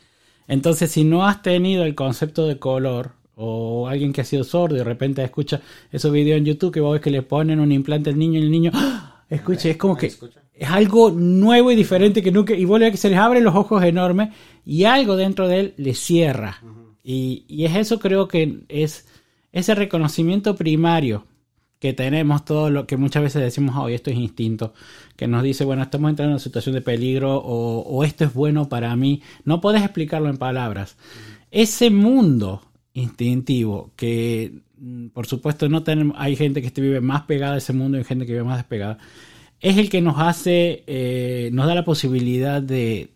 [0.47, 4.75] Entonces, si no has tenido el concepto de color, o alguien que ha sido sordo
[4.75, 5.61] y de repente escucha
[5.93, 8.43] esos videos en YouTube que vos ves que le ponen un implante al niño y
[8.43, 9.25] el niño ¡ah!
[9.31, 12.93] escucha, es como que es algo nuevo y diferente que nunca, y vos le ves
[12.93, 14.31] que se les abren los ojos enormes
[14.65, 16.61] y algo dentro de él le cierra.
[17.05, 19.07] y, y es eso creo que es
[19.53, 21.25] ese reconocimiento primario
[21.79, 24.75] que tenemos todo lo que muchas veces decimos, hoy esto es instinto,
[25.15, 28.35] que nos dice, bueno, estamos entrando en una situación de peligro o, o esto es
[28.35, 29.23] bueno para mí.
[29.45, 30.97] No podés explicarlo en palabras.
[31.53, 32.63] Ese mundo
[32.95, 37.73] instintivo que, mm, por supuesto, no tenemos, hay gente que vive más pegada a ese
[37.73, 38.99] mundo y gente que vive más despegada,
[39.61, 43.15] es el que nos hace, eh, nos da la posibilidad de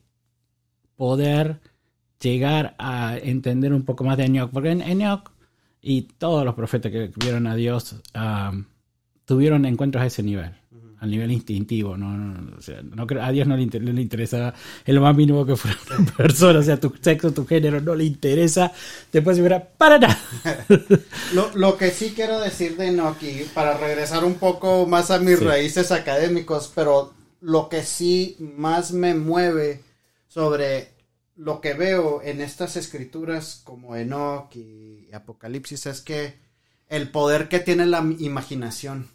[0.97, 1.61] poder
[2.21, 5.33] llegar a entender un poco más de Enoch, porque en Enoch
[5.81, 8.53] y todos los profetas que vieron a Dios ah,
[9.25, 10.53] tuvieron encuentros a ese nivel,
[11.03, 13.93] al nivel instintivo, no, no, o sea, no creo- a Dios no le, inter- no
[13.93, 14.55] le interesa
[14.87, 17.95] en lo más mínimo que fuera una persona, o sea, tu sexo, tu género, no
[17.97, 18.73] le interesa,
[19.13, 20.17] después si hubiera para nada.
[21.35, 25.39] Lo, lo que sí quiero decir de Enoki, para regresar un poco más a mis
[25.41, 25.45] Sí.
[25.45, 29.81] raíces académicos, pero lo que sí más me mueve
[30.29, 30.93] sobre
[31.35, 36.35] lo que veo en estas escrituras como Enoch y Apocalipsis es que
[36.89, 39.09] el poder que tiene la imaginación,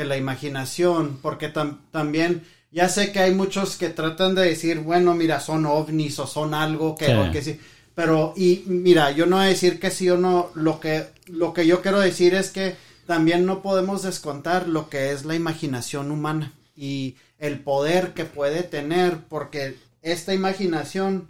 [0.00, 4.78] que la imaginación, porque tam- también ya sé que hay muchos que tratan de decir,
[4.80, 7.12] bueno, mira, son ovnis o son algo que, Sí.
[7.12, 7.60] o que sí.
[7.94, 11.52] Pero, y mira, yo no voy a decir que sí o no, lo que, lo
[11.52, 16.10] que yo quiero decir es que también no podemos descontar lo que es la imaginación
[16.10, 21.28] humana y el poder que puede tener, porque esta imaginación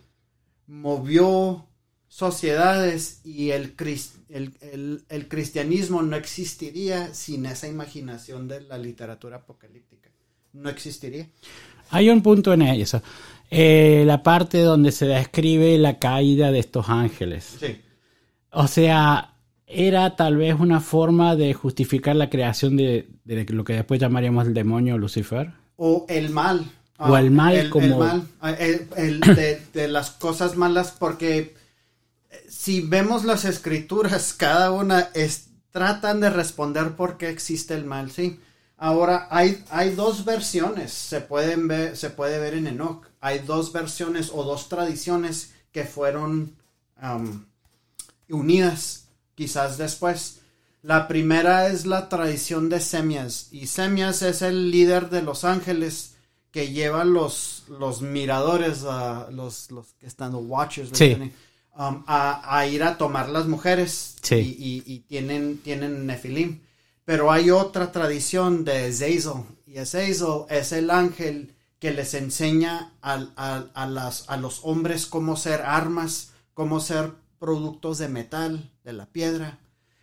[0.68, 1.66] movió
[2.06, 3.74] sociedades y el,
[4.32, 10.08] el, el- el cristianismo no existiría sin esa imaginación de la literatura apocalíptica.
[10.52, 11.26] No existiría.
[11.90, 13.02] Hay un punto en eso,
[13.52, 17.56] Eh, la parte donde se describe la caída de estos ángeles.
[17.58, 17.80] Sí.
[18.52, 19.34] O sea,
[19.66, 24.46] era tal vez una forma de justificar la creación de, de lo que después llamaríamos
[24.46, 25.50] el demonio Lucifer.
[25.76, 26.64] O el mal.
[26.98, 31.54] O el mal como- mal, ah, el- el de, de las cosas malas, porque
[32.70, 38.12] si vemos las escrituras, cada una es, tratan de responder por qué existe el mal,
[38.12, 38.38] ¿sí?
[38.76, 43.06] Ahora, hay, hay dos versiones, se, pueden ver, se puede ver en Enoch.
[43.20, 46.54] Hay dos versiones o dos tradiciones que fueron
[48.28, 50.40] unidas quizás después.
[50.82, 56.14] La primera es la tradición de Semias y Semias es el líder de los ángeles
[56.52, 58.82] que lleva los, los miradores,
[59.30, 61.18] los, los que están, los watchers, Sí.
[61.76, 64.34] Um, a, a ir a tomar las mujeres Sí.
[64.36, 66.60] y, y- y tienen, tienen Nefilim.
[67.04, 73.16] Pero hay otra tradición de Zazel y Zazel es el ángel que les enseña a,
[73.86, 79.58] las, a los hombres cómo ser armas, cómo ser productos de metal, de la piedra,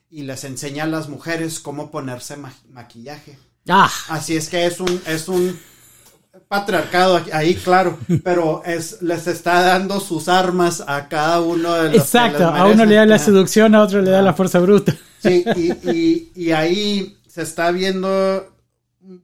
[0.09, 3.37] y les enseña a las mujeres cómo ponerse ma- maquillaje.
[3.69, 3.91] ¡Ah!
[4.09, 5.59] Así es que es un, es un
[6.47, 11.91] patriarcado ahí, claro, pero es, les está dando sus armas a cada uno de los
[11.91, 14.59] que Exacto, les a uno le da la seducción, a otro le da la fuerza
[14.59, 14.95] bruta.
[15.19, 18.53] Sí, y, y- y ahí se está viendo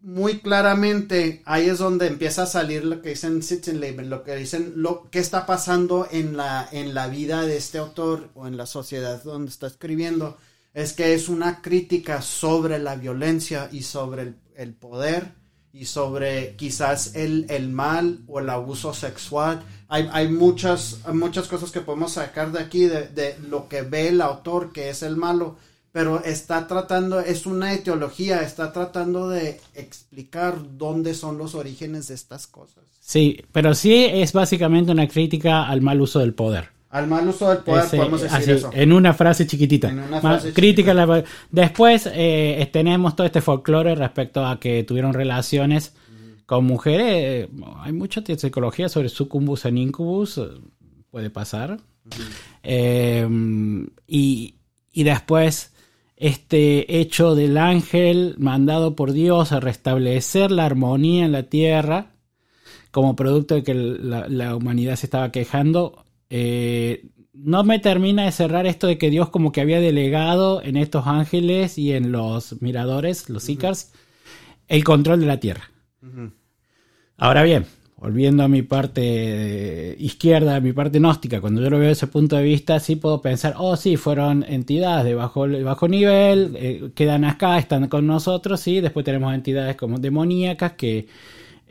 [0.01, 4.73] muy claramente, ahí es donde empieza a salir lo que dicen Sitzenleben, lo que dicen,
[4.77, 8.65] lo que está pasando en la, en la vida de este autor o en la
[8.65, 10.37] sociedad donde está escribiendo,
[10.73, 15.33] es que es una crítica sobre la violencia y sobre el, el poder
[15.73, 19.63] y sobre quizás el, el mal o el abuso sexual.
[19.89, 24.09] Hay, hay muchas, muchas cosas que podemos sacar de aquí, de, de lo que ve
[24.09, 25.57] el autor, que es el malo,
[25.91, 32.15] pero está tratando, es una etiología, está tratando de explicar dónde son los orígenes de
[32.15, 32.83] estas cosas.
[32.99, 36.72] Sí, pero sí es básicamente una crítica al mal uso del poder.
[36.93, 38.69] Al mal uso del poder, Ese- podemos decir así, eso.
[38.73, 39.89] En una frase chiquitita.
[39.89, 45.13] En una frase crítica la- Después eh, tenemos todo este folclore respecto a que tuvieron
[45.13, 45.95] relaciones
[46.45, 47.49] con mujeres.
[47.77, 50.39] Hay mucha psicología sobre sucumbus en incubus.
[51.09, 51.77] Puede pasar.
[52.61, 53.27] Eh,
[54.07, 54.55] y,
[54.91, 55.73] y después
[56.15, 62.11] este hecho del ángel mandado por Dios a restablecer la armonía en la tierra
[62.91, 66.03] como producto de que la, la humanidad se estaba quejando.
[66.29, 70.77] Eh, no me termina de cerrar esto de que Dios como que había delegado en
[70.77, 73.91] estos ángeles y en los miradores, los Icars,
[74.67, 75.71] el control de la tierra.
[77.17, 77.65] Ahora bien,
[77.97, 82.11] volviendo a mi parte izquierda, a mi parte gnóstica, cuando yo lo veo desde ese
[82.11, 86.53] punto de vista, sí puedo pensar, oh sí, fueron entidades de bajo, de bajo nivel,
[86.55, 91.07] eh, quedan acá, están con nosotros, sí, después tenemos entidades como demoníacas que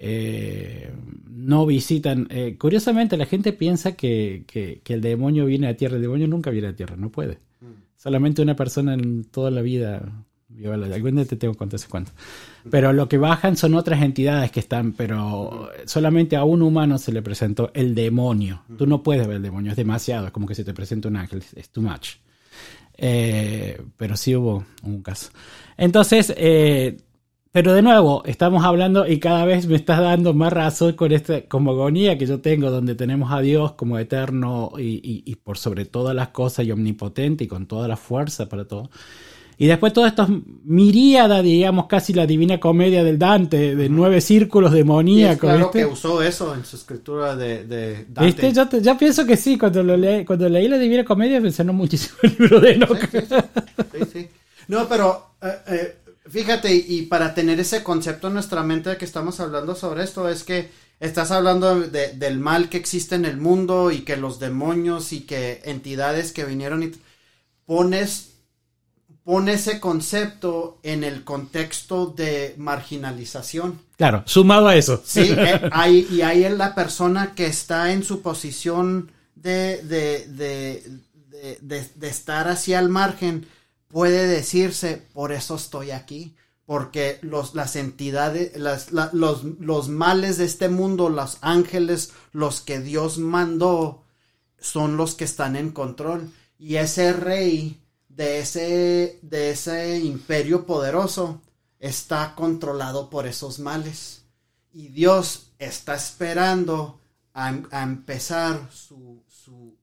[0.04, 0.90] eh,
[1.30, 2.26] no visitan.
[2.30, 6.26] eh, curiosamente, la gente piensa que, que- que el demonio viene a tierra, el demonio
[6.26, 7.38] nunca viene a tierra, no puede.
[7.96, 10.02] Solamente una persona en toda la vida.
[10.58, 12.10] la- Algún día te tengo que contar ese cuento.
[12.68, 17.12] Pero lo que bajan son otras entidades que están, pero solamente a un humano se
[17.12, 18.62] le presentó el demonio.
[18.76, 21.16] Tú no puedes ver el demonio, es demasiado, es como que se te presenta un
[21.16, 22.16] ángel, es too much.
[22.98, 25.30] Eh, pero sí hubo un caso.
[25.76, 26.98] Entonces, eh,
[27.52, 31.42] pero de nuevo, estamos hablando y cada vez me estás dando más razón con esta
[31.42, 35.84] cosmogonía que yo tengo, donde tenemos a Dios como eterno y, y- y por sobre
[35.84, 38.88] todas las cosas y omnipotente y con toda la fuerza para todo.
[39.58, 40.28] Y después todos estos
[40.64, 45.40] miríada, digamos, casi la divina comedia del Dante, de nueve círculos demoníacos.
[45.40, 45.78] claro ¿viste?
[45.80, 48.24] que usó eso en su escritura de, de Dante.
[48.24, 48.52] ¿Viste?
[48.52, 51.72] Yo, yo pienso que sí, cuando, lo leí, cuando leí la divina comedia me sonó
[51.72, 52.98] muchísimo el libro de Enoch.
[52.98, 53.36] Sí, sí, sí.
[53.92, 54.28] Sí, sí.
[54.68, 55.96] No, pero eh, eh,
[56.32, 60.28] fíjate, y para tener ese concepto en nuestra mente de que estamos hablando sobre esto,
[60.28, 64.38] es que estás hablando de- del mal que existe en el mundo y que los
[64.40, 66.92] demonios y que entidades que vinieron y
[67.66, 68.28] pones
[69.24, 73.80] pone ese concepto en el contexto de marginalización.
[73.96, 75.00] Claro, sumado a eso.
[75.04, 80.26] Sí, eh, hay, y ahí es la persona que está en su posición de, de,
[80.26, 83.46] de, de, estar hacia el margen
[83.92, 86.34] puede decirse, por eso estoy aquí,
[86.66, 92.60] porque los, las entidades, las, la- los, los males de este mundo, los ángeles, los
[92.62, 94.02] que Dios mandó,
[94.58, 96.30] son los que están en control.
[96.58, 101.40] Y ese rey de ese, de ese imperio poderoso
[101.80, 104.22] está controlado por esos males.
[104.72, 106.98] Y Dios está esperando
[107.34, 109.74] a, a empezar su, su,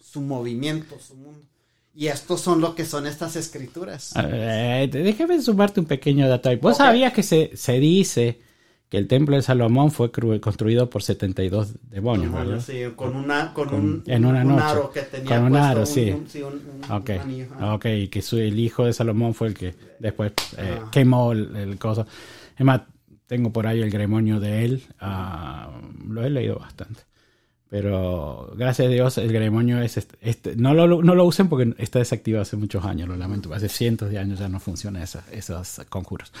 [0.00, 1.46] su movimiento, su mundo.
[1.98, 4.12] Y estos son lo que son estas escrituras.
[4.22, 6.50] Eh, déjame sumarte un pequeño dato.
[6.58, 6.78] ¿Vos Ok.
[6.78, 8.38] sabías que se, se dice
[8.90, 12.60] que el templo de Salomón fue construido por 72 demonios, Ajá, ¿verdad?
[12.64, 14.62] sí, con una con, Con- un, en una un noche.
[14.66, 16.10] aro que tenía Con un puesto aro, sí.
[16.10, 17.10] un- sí, Ok,
[17.74, 21.56] ok, y que su, el hijo de Salomón fue el que después eh, quemó el,
[21.56, 22.06] el coso.
[22.56, 22.82] Es más,
[23.26, 25.70] tengo por ahí el gremonio de él, ah,
[26.06, 27.00] lo he leído bastante.
[27.68, 31.74] Pero gracias a Dios el gremonio es este, este- no, lo, no lo usen porque
[31.78, 35.80] está desactivado hace muchos años, lo lamento, hace cientos de años ya no funcionan esos
[35.88, 36.32] conjuros.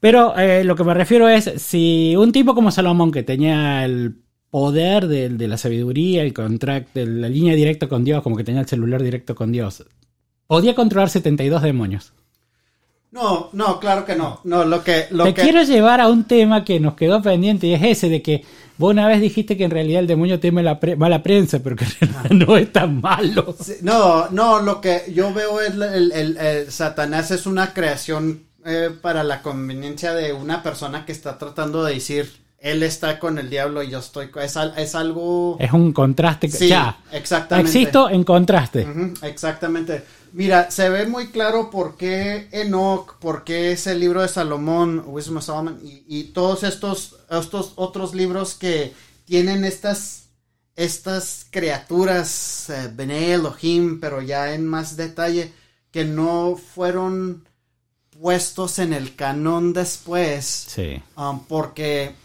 [0.00, 4.16] Pero eh, lo que me refiero es, si un tipo como Salomón, que tenía el
[4.50, 8.44] poder de, de la sabiduría, el contract, de la línea directa con Dios, como que
[8.44, 9.84] tenía el celular directo con Dios,
[10.46, 12.12] podía controlar 72 demonios.
[13.10, 14.40] No, no, claro que no.
[14.44, 17.66] No, lo que lo Te que quiero llevar a un tema que nos quedó pendiente
[17.68, 18.44] y es ese de que
[18.78, 21.76] vos una vez dijiste que en realidad el demonio teme la pre- mala prensa, pero
[21.76, 23.54] que realidad no es tan malo.
[23.62, 27.72] Sí, No, no, lo que yo veo es el, el- el- el Satanás es una
[27.72, 33.18] creación eh, para la conveniencia de una persona que está tratando de decir, él está
[33.18, 34.42] con el diablo y yo estoy con...
[34.42, 35.58] Es, es algo...
[35.60, 36.48] Es un contraste.
[36.48, 37.70] Sí, ya, exactamente.
[37.70, 38.86] existo en contraste.
[39.22, 40.02] Exactamente.
[40.36, 45.36] Mira, se ve muy claro por qué Enoch, por qué ese libro de Salomón, Wisdom
[45.36, 48.92] of Solomon, y, y todos estos, estos otros libros que
[49.26, 50.24] tienen estas,
[50.74, 55.52] estas criaturas, eh, Bene Elohim, pero ya en más detalle,
[55.92, 57.44] que no fueron
[58.20, 61.00] puestos en el canon después, Sí.
[61.16, 62.16] um, porque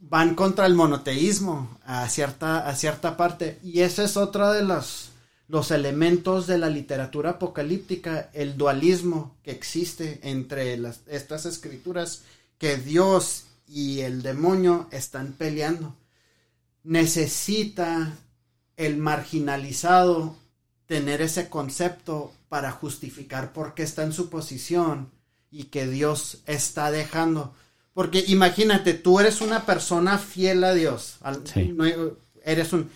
[0.00, 3.58] van contra el monoteísmo a cierta, a cierta parte.
[3.64, 5.07] Y ese es otro de los,
[5.48, 12.22] los elementos de la literatura apocalíptica, el dualismo que existe entre las, estas escrituras,
[12.58, 15.94] que Dios y el demonio están peleando.
[16.84, 18.14] Necesita
[18.76, 20.36] el marginalizado
[20.86, 25.10] tener ese concepto para justificar por qué está en su posición
[25.50, 27.54] y que Dios está dejando.
[27.94, 31.16] Porque imagínate, tú eres una persona fiel a Dios.
[31.20, 31.72] al- Sí.
[31.74, 31.84] no-
[32.44, 32.88] eres un,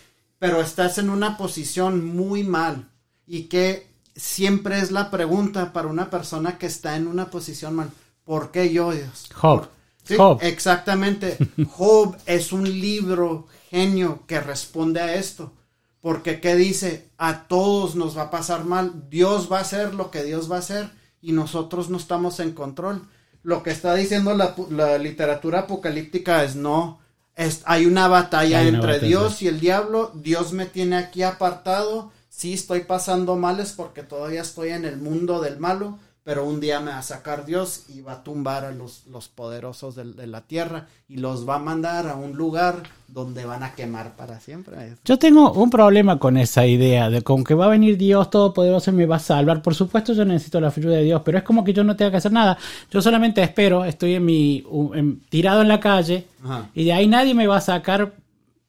[0.43, 2.91] pero estás en una posición muy mal
[3.29, 3.87] y que
[4.17, 7.93] siempre es la pregunta para una persona que está en una posición mal.
[8.25, 9.29] ¿Por qué yo, Dios?
[9.33, 9.69] Job.
[10.03, 10.41] Sí, Job.
[10.43, 11.39] exactamente.
[11.71, 15.53] Job es un libro genio que responde a esto.
[16.01, 17.13] Porque, ¿qué dice?
[17.19, 19.09] A todos nos va a pasar mal.
[19.09, 20.91] Dios va a hacer lo que Dios va a hacer
[21.21, 23.07] y nosotros no estamos en control.
[23.45, 26.99] Lo que está diciendo la, la literatura apocalíptica es no.
[27.37, 29.07] Es, hay una batalla Hay una entre batalla.
[29.07, 30.11] Dios y el diablo.
[30.15, 32.13] Dios me tiene aquí apartado.
[32.29, 35.99] Sí, estoy pasando males porque todavía estoy en el mundo del malo.
[36.25, 39.29] Pero un día me va a sacar Dios y va a tumbar a los, los
[39.29, 43.65] poderosos del- de, la tierra y los va a mandar a un lugar donde van
[43.65, 44.95] a quemar para siempre.
[45.05, 48.91] Yo tengo un problema con esa idea de con que va a venir Dios Todopoderoso
[48.93, 49.63] y me va a salvar.
[49.63, 52.13] Por supuesto, yo necesito la ayuda de Dios, pero es como que yo no tenga
[52.13, 52.57] que hacer nada.
[52.89, 54.65] Yo solamente espero, estoy en mi
[54.95, 56.71] en- tirado en la calle Ajá.
[56.73, 58.15] y de ahí nadie me va a sacar.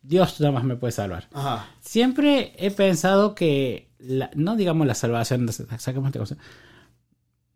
[0.02, 1.28] Dios nada más me puede salvar.
[1.34, 1.68] Ajá.
[1.82, 5.48] Siempre he pensado que, la- no digamos la salvación,
[5.78, 6.36] saquemos esta cosa.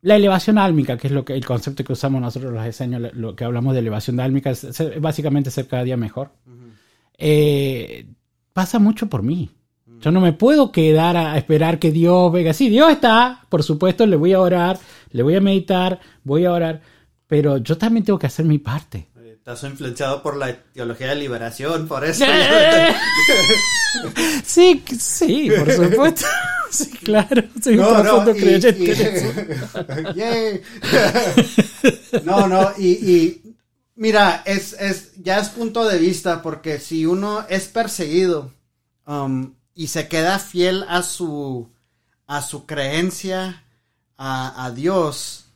[0.01, 3.11] La elevación álmica, que es lo que el concepto que usamos nosotros los diseños, lo-
[3.13, 6.31] lo que hablamos de elevación álmica, es, es básicamente ser cada día mejor.
[7.17, 8.05] Eh,
[8.53, 9.49] pasa mucho por mí.
[9.99, 12.53] Yo no me puedo quedar a esperar que Dios venga.
[12.53, 14.77] Sí, Dios está, por supuesto, le voy a orar,
[15.11, 16.81] le voy a meditar, voy a orar,
[17.25, 19.07] pero yo también tengo que hacer mi parte.
[19.47, 22.25] Estás influenciado por la teología de liberación, por eso.
[22.27, 22.93] ¡Eh!
[24.43, 26.25] Sí, sí, por supuesto.
[26.69, 27.43] Sí, claro.
[27.63, 29.55] Soy un profundo y- creyente.
[32.25, 33.55] no, no, y, y
[33.95, 38.51] mira, es, es, ya es punto de vista, porque si uno es perseguido
[39.05, 41.71] um, y se queda fiel a su,
[42.27, 43.63] a su creencia,
[44.17, 45.46] a, a Dios,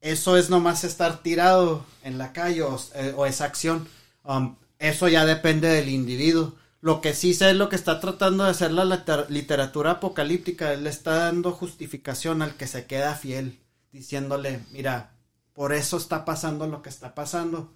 [0.00, 3.88] eso es nomás estar tirado en la calle o, eh, o esa acción.
[4.24, 6.54] Um, eso ya depende del individuo.
[6.80, 10.72] Lo que sí sé es lo que está tratando de hacer la liter- literatura apocalíptica.
[10.72, 13.58] Él le está dando justificación al que se queda fiel,
[13.92, 15.10] diciéndole, mira,
[15.52, 17.72] por eso está pasando lo que está pasando.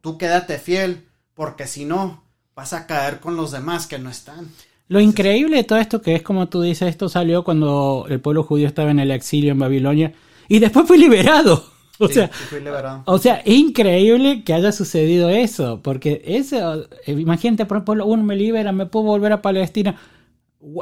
[0.00, 2.24] Tú quédate fiel, porque si no,
[2.54, 4.50] vas a caer con los demás que no están.
[4.88, 8.42] Lo increíble de todo esto que es como tú dices, esto salió cuando el pueblo
[8.42, 10.12] judío estaba en el exilio en Babilonia
[10.48, 11.64] y después fue liberado.
[12.00, 13.02] O Sí, sea, sí fui liberado.
[13.06, 18.24] o sea, es increíble que haya sucedido eso, porque eso, eh, imagínate, por ejemplo, uno
[18.24, 19.94] me libera, me puedo volver a Palestina.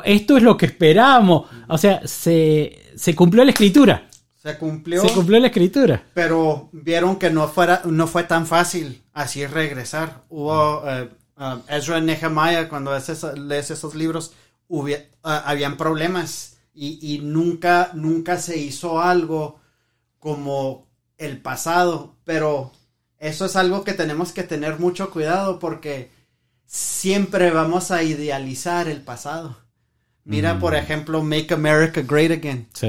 [0.04, 1.50] Esto es lo que esperamos.
[1.68, 4.08] O sea, se, se cumplió la escritura.
[4.36, 5.02] Se cumplió.
[5.02, 6.02] Se cumplió la escritura.
[6.14, 11.98] pero vieron que no fuera no fue tan fácil así regresar hubo eh, uh, Ezra
[11.98, 14.32] y Nehemiah cuando lees, esos libros
[15.22, 19.60] ah, habían problemas y, y nunca nunca se hizo algo
[20.18, 20.86] como
[21.18, 22.72] el pasado pero
[23.18, 26.10] eso es algo que tenemos que tener mucho cuidado porque
[26.66, 29.56] siempre vamos a idealizar el pasado
[30.24, 32.88] mira por ejemplo Make America Great Again Sí.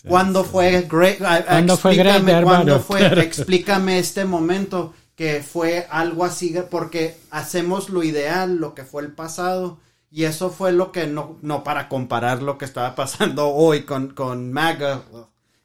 [0.00, 0.08] sí.
[0.08, 1.18] ¿Cuándo fue great?
[1.18, 3.20] ¿Cuándo fue great, cuándo fue- Claro.
[3.20, 9.12] Explícame este momento que fue algo así, porque hacemos lo ideal, lo que fue el
[9.12, 9.78] pasado,
[10.10, 14.08] y eso fue lo que no, no para comparar lo que estaba pasando hoy con,
[14.08, 15.02] con MAGA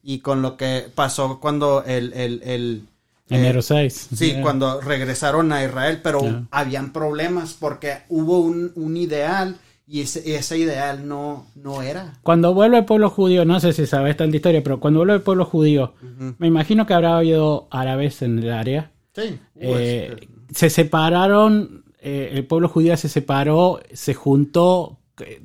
[0.03, 2.83] y con lo que pasó cuando el, el, el
[3.29, 4.09] eh, Enero 6.
[4.15, 4.41] Sí, Yeah.
[4.43, 6.43] cuando regresaron a Israel, pero Ya.
[6.51, 12.13] habían problemas porque hubo un, un ideal y ese, ese ideal no, no era.
[12.23, 15.21] Cuando vuelve el pueblo judío, no sé si sabes tanta historia, pero cuando vuelve el
[15.21, 15.93] pueblo judío,
[16.39, 18.91] me imagino que habrá habido árabes en el área.
[19.15, 19.39] Sí.
[19.59, 24.99] Eh, se separaron, eh, el pueblo judío se separó, se juntó.
[25.19, 25.41] eh,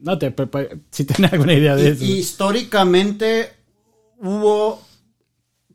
[0.00, 0.34] No te,
[0.90, 2.04] si tienes alguna idea de eso.
[2.04, 3.50] históricamente
[4.18, 4.82] hubo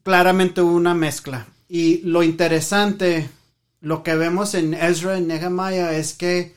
[0.04, 1.48] claramente una mezcla.
[1.70, 3.30] Y lo interesante,
[3.82, 6.54] lo que vemos en Ezra y Nehemiah es que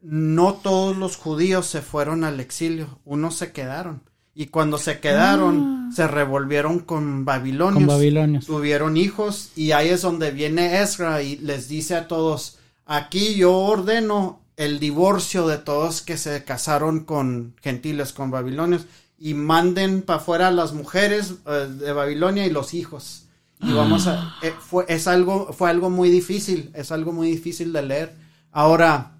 [0.00, 4.00] no todos los judíos se fueron al exilio, unos se quedaron.
[4.34, 7.82] Y cuando se quedaron, se revolvieron con babilonios.
[7.82, 7.86] Ah.
[7.86, 8.46] Con babilonios.
[8.46, 12.57] Tuvieron hijos y ahí es donde viene Ezra y les dice a todos,
[12.88, 18.86] aquí yo ordeno el divorcio de todos que se casaron con gentiles, con babilonios,
[19.16, 23.26] y manden para afuera a las mujeres eh, de Babilonia y los hijos.
[23.60, 27.72] Y vamos a, eh, fue, es algo, fue algo muy difícil, es algo muy difícil
[27.72, 28.14] de leer.
[28.52, 29.12] Ahora,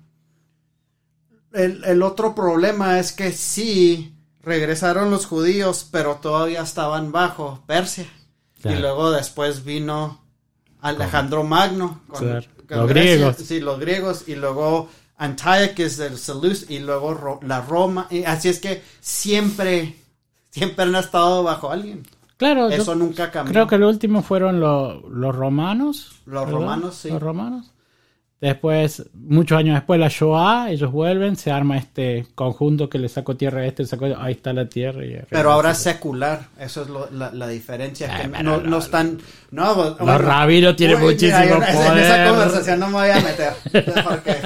[1.53, 8.07] el, el otro problema es que sí, regresaron los judíos, pero todavía estaban bajo Persia.
[8.61, 8.77] Claro.
[8.79, 10.21] Y luego después vino
[10.81, 12.01] Alejandro Magno.
[12.09, 12.47] con- Claro.
[12.77, 13.15] Los Grecia.
[13.15, 13.37] griegos.
[13.37, 14.25] Sí, los griegos.
[14.29, 18.07] Y luego Antiochus del Seleucus y luego Ro- la Roma.
[18.11, 19.97] y así es que siempre,
[20.51, 22.07] siempre han estado bajo alguien.
[22.37, 23.53] Claro, yo Eso nunca cambió.
[23.53, 26.13] creo que el último fueron lo- los romanos.
[26.27, 26.53] Los ¿verdad?
[26.61, 27.09] romanos, sí.
[27.11, 27.73] Los romanos.
[28.41, 33.35] Después, muchos años después, la Shoah, ellos vuelven, se arma este conjunto que le sacó
[33.37, 35.05] tierra a este, le sacó, ahí está la tierra.
[35.05, 38.09] Y Pero ahora es secular, eso es lo- la, la diferencia.
[38.15, 39.19] Ay, que pero no, no, no están.
[39.51, 42.29] No, Los bueno, rabinos tienen uy, mira, muchísimo yo en esa- En esa poder.
[42.31, 43.53] conversación no me voy a meter.
[44.05, 44.37] porque-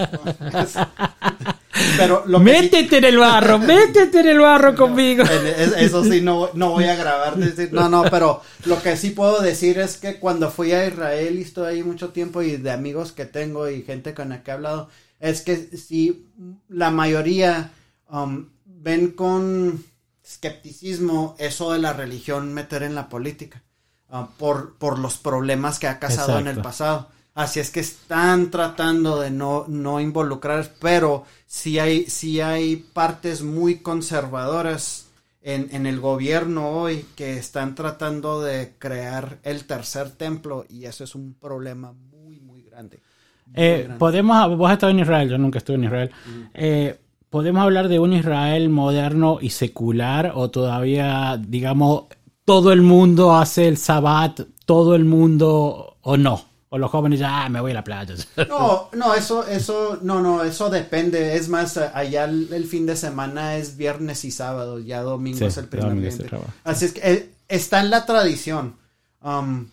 [1.97, 5.25] pero lo que sí- Métete en el barro, métete en el barro conmigo.
[5.25, 7.37] Es- Eso sí, no, no voy a grabar.
[7.37, 11.39] decir- No, no, pero lo que sí puedo decir es que cuando fui a Israel
[11.39, 14.51] y estoy ahí mucho tiempo y de amigos que tengo y gente con la que
[14.51, 14.89] he hablado,
[15.21, 16.27] es que sí,
[16.69, 17.71] la mayoría
[18.11, 19.83] um, ven con
[20.25, 23.63] escepticismo eso de la religión meter en la política
[24.11, 27.09] ah, por, por los problemas que ha causado en el pasado.
[27.35, 33.43] Así es que están tratando de no, no involucrar, pero sí hay, sí hay partes
[33.43, 35.09] muy conservadoras
[35.41, 41.05] en, en el gobierno hoy que están tratando de crear el tercer templo y eso
[41.05, 43.03] es un problema muy, muy grande.
[43.47, 43.99] Muy Eh, grande.
[43.99, 46.11] podemos, vos has estado en Israel, yo nunca estuve en Israel.
[46.55, 46.99] Eh,
[47.31, 52.05] ¿Podemos hablar de un Israel moderno y secular o todavía, digamos,
[52.45, 56.52] todo el mundo hace el sabbat, todo el mundo o no?
[56.75, 58.15] O los jóvenes ya, "Ah, me voy a la playa.
[58.49, 61.37] No, no, eso, eso, no, no, eso depende.
[61.37, 65.45] Es más, allá el, el fin de semana es viernes y sábado, ya domingo Sí,
[65.45, 66.51] es el primer trabajo.
[66.65, 68.77] Así es que eh, está en la tradición.
[69.23, 69.67] Um,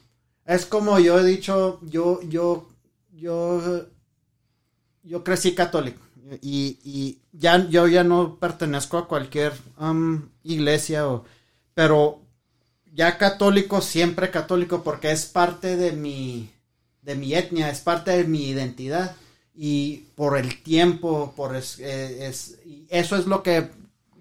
[0.45, 2.67] es como yo he dicho, yo, yo,
[3.13, 3.85] yo,
[5.03, 6.01] yo crecí católico
[6.41, 11.23] y, y ya, yo ya no pertenezco a cualquier um, iglesia, o,
[11.73, 12.19] pero
[12.93, 16.51] ya católico, siempre católico, porque es parte de mi,
[17.09, 19.15] de mi etnia, es parte de mi identidad.
[19.55, 23.69] Y por el tiempo, por es, eh, es- y eso es lo que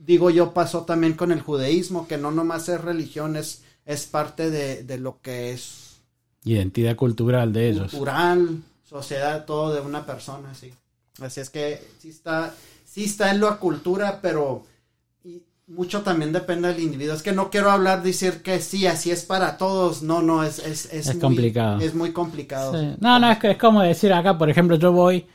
[0.06, 4.50] digo yo pasó también con el judaísmo, que no nomás es religión, es, es parte
[4.50, 5.98] de, de lo que es
[6.44, 7.90] Identidad cultural de ellos.
[7.90, 10.72] cultural, sociedad, todo de una persona, sí.
[11.20, 12.54] Así es que sí está,
[12.86, 14.64] sí está en la cultura, pero
[15.68, 17.14] mucho también depende del individuo.
[17.14, 20.02] Es que no quiero hablar, decir que sí, así es para todos.
[20.02, 21.80] No, no, es, es, es, Es muy- complicado.
[21.80, 22.78] Es muy complicado.
[22.78, 22.96] Sí.
[23.00, 25.26] No, no, es, que, es como decir acá, por ejemplo, yo voy,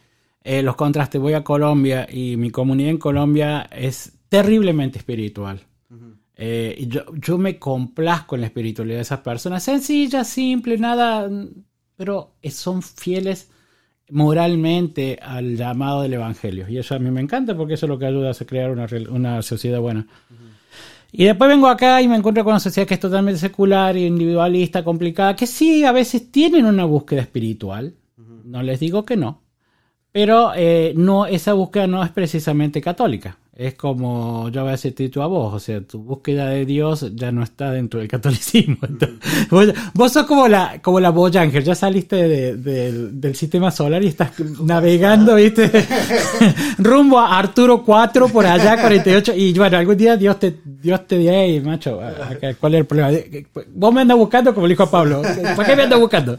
[0.43, 5.61] eh, los contrastes, voy a Colombia y mi comunidad en Colombia es terriblemente espiritual.
[6.35, 11.29] Eh, y yo, yo me complazco en la espiritualidad de esas personas, sencilla, simple, nada,
[11.29, 11.49] mm,
[11.95, 13.49] pero son fieles
[14.13, 16.69] moralmente al llamado del evangelio.
[16.69, 18.87] Y eso a mí me encanta porque eso es lo que ayuda a crear una,
[19.09, 20.05] una sociedad buena.
[21.11, 24.83] Y después vengo acá y me encuentro con una sociedad que es totalmente secular, individualista,
[24.83, 27.95] complicada, que sí, a veces tienen una búsqueda espiritual.
[28.45, 29.41] No les digo que no.
[30.11, 33.37] Pero eh, no, esa búsqueda no es precisamente católica.
[33.55, 37.05] Es como yo voy a decirte tú a vos, o sea, tu búsqueda de Dios
[37.13, 38.77] ya no está dentro del catolicismo.
[38.89, 39.19] Entonces,
[39.51, 44.03] vos, vos sos como la, como la Voyager, ya saliste de- de- del sistema solar
[44.03, 45.69] y estás navegando, viste,
[46.79, 51.19] rumbo a Arturo 4 por allá, 48, y bueno, algún día Dios te, Dios te
[51.19, 53.11] dirá, "Ey, macho, acá, ¿cuál es el problema?
[53.75, 55.21] Vos me andas buscando como le dijo a Pablo,
[55.55, 56.37] ¿para qué me andas buscando?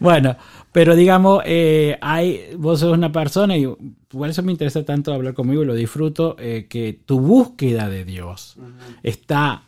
[0.00, 0.36] Bueno,
[0.76, 3.66] pero digamos, eh, hay, vos sos una persona y
[4.08, 8.04] por eso me interesa tanto hablar conmigo y lo disfruto, eh, que tu búsqueda de
[8.04, 8.58] Dios
[9.02, 9.62] está,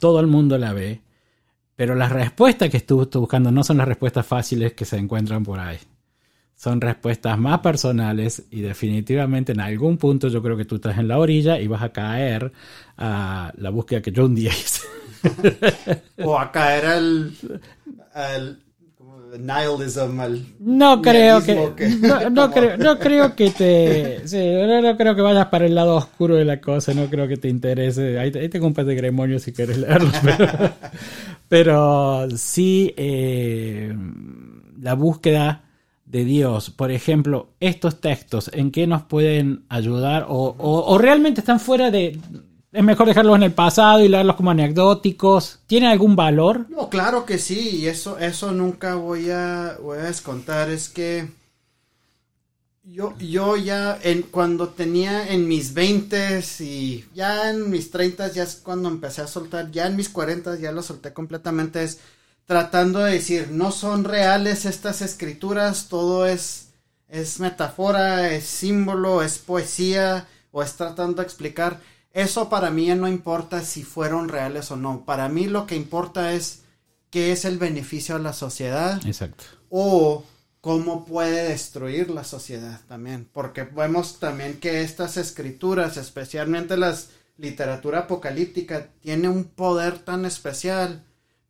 [0.00, 1.02] todo el mundo la ve,
[1.76, 5.44] pero las respuestas que tú estás buscando no son las respuestas fáciles que se encuentran
[5.44, 5.78] por ahí.
[6.56, 11.06] Son respuestas más personales y definitivamente en algún punto yo creo que tú estás en
[11.06, 12.50] la orilla y vas a caer
[12.96, 14.82] a la búsqueda que yo un día hice.
[16.24, 18.60] O a caer al,
[19.38, 21.88] nihilism, al No creo que,
[22.30, 25.96] no, creo, no creo que te, sí, no, no creo que vayas para el lado
[25.96, 28.18] oscuro de la cosa, no creo que te interese.
[28.18, 30.48] Ahí, ahí tengo un par de gremonios si quieres leerlos, pero,
[31.48, 33.94] pero sí eh,
[34.80, 35.62] la búsqueda
[36.06, 41.40] de Dios, por ejemplo, estos textos, ¿en qué nos pueden ayudar o, o- o realmente
[41.40, 42.18] están fuera de,
[42.72, 45.58] es mejor dejarlos en el pasado y leerlos como anecdóticos?
[45.66, 46.66] ¿Tienen algún valor?
[46.68, 51.28] No, claro que sí, y eso, eso nunca voy a, voy a descontar, es que
[52.84, 58.42] yo, yo ya en, cuando tenía en mis 20 y ya en mis 30 ya
[58.44, 62.00] es cuando empecé a soltar, ya en mis 40 ya lo solté completamente, es
[62.46, 66.70] tratando de decir, no son reales estas escrituras, todo es,
[67.08, 71.80] es metáfora, es símbolo, es poesía, o es tratando de explicar.
[72.12, 75.04] Eso para mí ya no importa si fueron reales o no.
[75.04, 76.62] Para mí lo que importa es
[77.10, 79.44] qué es el beneficio a la sociedad Exacto.
[79.68, 80.24] o
[80.60, 88.00] cómo puede destruir la sociedad también, porque vemos también que estas escrituras, especialmente las literatura
[88.00, 91.02] apocalíptica, tiene un poder tan especial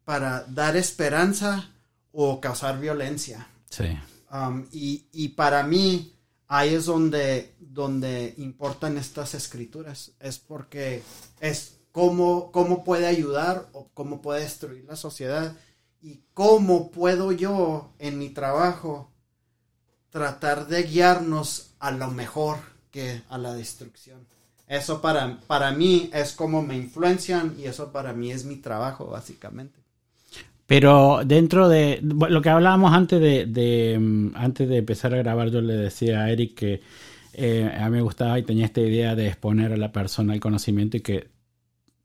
[0.04, 1.70] para dar esperanza
[2.12, 3.48] o causar violencia.
[3.68, 3.98] Sí.
[4.32, 6.12] Um, y, y, para mí,
[6.50, 10.12] ahí es donde, donde importan estas escrituras.
[10.18, 11.02] Es porque
[11.40, 15.56] es cómo, cómo puede ayudar o cómo puede destruir la sociedad.
[16.02, 19.12] Y cómo puedo yo, en mi trabajo,
[20.10, 22.58] tratar de guiarnos a lo mejor
[22.90, 24.26] que a la destrucción.
[24.66, 29.06] Eso para, para mí es como me influencian y eso para mí es mi trabajo,
[29.06, 29.79] básicamente.
[30.70, 35.60] Pero dentro de lo que hablábamos antes de, mm, antes de empezar a grabar, yo
[35.60, 36.80] le decía a Eric que
[37.32, 40.38] eh, a mí me gustaba y tenía esta idea de exponer a la persona el
[40.38, 41.26] conocimiento y que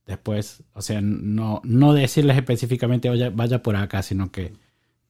[0.08, 4.54] después, o sea, no, no decirles específicamente vaya, vaya por acá, sino que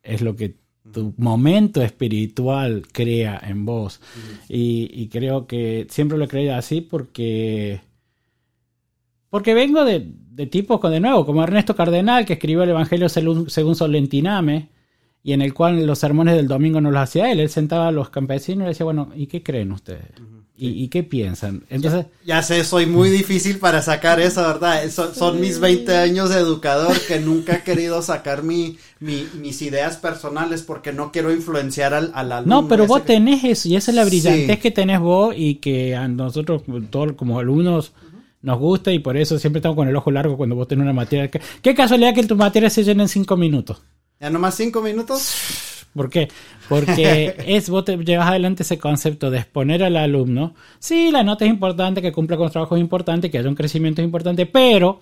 [0.04, 0.56] es lo que
[0.92, 4.02] tu momento espiritual crea en vos.
[4.50, 7.80] y, y, creo que siempre lo he creído así porque
[9.30, 13.76] porque vengo de, de tipos, de nuevo, como Ernesto Cardenal, que escribió el Evangelio según,
[13.76, 14.68] Solentiname,
[15.24, 17.40] y en el cual los sermones del domingo no los hacía él.
[17.40, 20.12] Él sentaba a los campesinos y le decía, bueno, ¿y qué creen ustedes?
[20.58, 21.66] ¿Y, qué piensan?
[21.70, 24.90] Entonces, ya, sé, soy muy difícil para sacar eso, ¿verdad?
[24.90, 30.64] son mis 20 años de educador que nunca he querido sacar mi, mis ideas personales
[30.64, 32.62] porque no quiero influenciar al, al alumno.
[32.62, 35.94] No, pero vos tenés eso y esa es la brillantez que tenés vos y que
[35.94, 37.92] a nosotros, todos como alumnos,
[38.46, 40.94] nos gusta y por eso siempre estamos con el ojo largo cuando vos tenés una
[40.94, 41.30] materia.
[41.30, 43.82] ¿Qué casualidad que tu materia se llena en cinco minutos?
[44.20, 45.34] ¿Ya nomás cinco minutos?
[45.94, 46.28] ¿Por qué?
[46.70, 50.54] Porque es, vos te llevas adelante ese concepto de exponer al alumno.
[50.78, 54.46] Sí, la nota es importante, que cumpla con trabajos importantes, que haya un crecimiento importante,
[54.46, 55.00] pero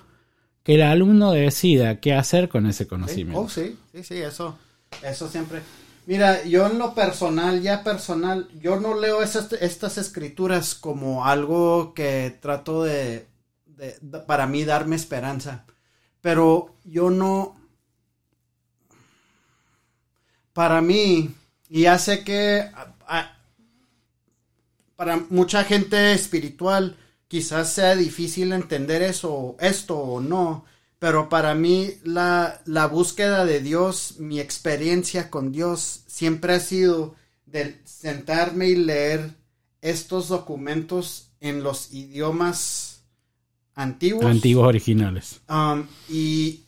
[0.63, 3.41] que el alumno decida qué hacer con ese conocimiento.
[3.41, 4.57] Oh, sí, sí, sí, eso,
[5.03, 5.59] eso siempre.
[6.05, 11.93] Mira, yo en lo personal, ya personal, yo no leo esas, estas escrituras como algo
[11.93, 13.32] que trato de
[14.27, 15.65] para mí darme esperanza.
[16.21, 17.59] Pero yo no,
[20.53, 21.35] para mí,
[21.69, 22.69] y ya sé que
[24.95, 26.97] para mucha gente espiritual
[27.27, 30.65] quizás sea difícil entender eso, esto o no,
[30.99, 37.15] pero para mí la, la búsqueda de Dios, mi experiencia con Dios siempre ha sido
[37.45, 39.31] de sentarme y leer
[39.81, 42.92] estos documentos en los idiomas
[43.75, 44.25] antiguos.
[44.25, 45.41] Antiguos originales.
[45.49, 46.63] Um, y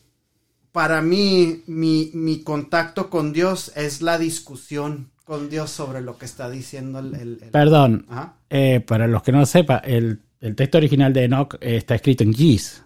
[0.76, 6.50] para mí, mi, contacto con Dios es la discusión con Dios sobre lo que está
[6.50, 7.38] diciendo el...
[7.50, 8.06] Perdón,
[8.50, 10.20] eh, para los que no sepan, el,
[10.54, 12.82] texto original de Enoch está escrito en Gis.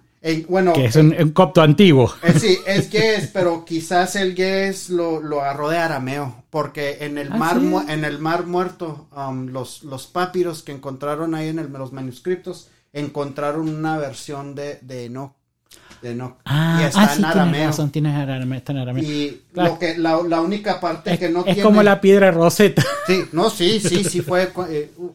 [0.49, 2.15] bueno, que es un, copto antiguo.
[2.23, 7.19] Eh, sí, es Gis, pero quizás el Gis lo, lo agarró de arameo, porque en
[7.19, 11.73] el, ¿Ah, mar, en el mar muerto, um, los, los papiros que encontraron ahí en
[11.73, 15.33] los manuscritos encontraron una versión de, de Enoch.
[16.03, 16.37] De Enoch.
[16.45, 17.91] Ah, y está ah, en arameo.
[17.91, 19.05] Tienes arameo, está en arameo.
[19.05, 21.61] Y lo que, la, la, única parte que no es tiene.
[21.61, 22.85] Es como la piedra roseta.
[23.07, 24.53] Sí, no, sí, sí, sí fue.
[24.69, 25.15] Eh, uh, uh,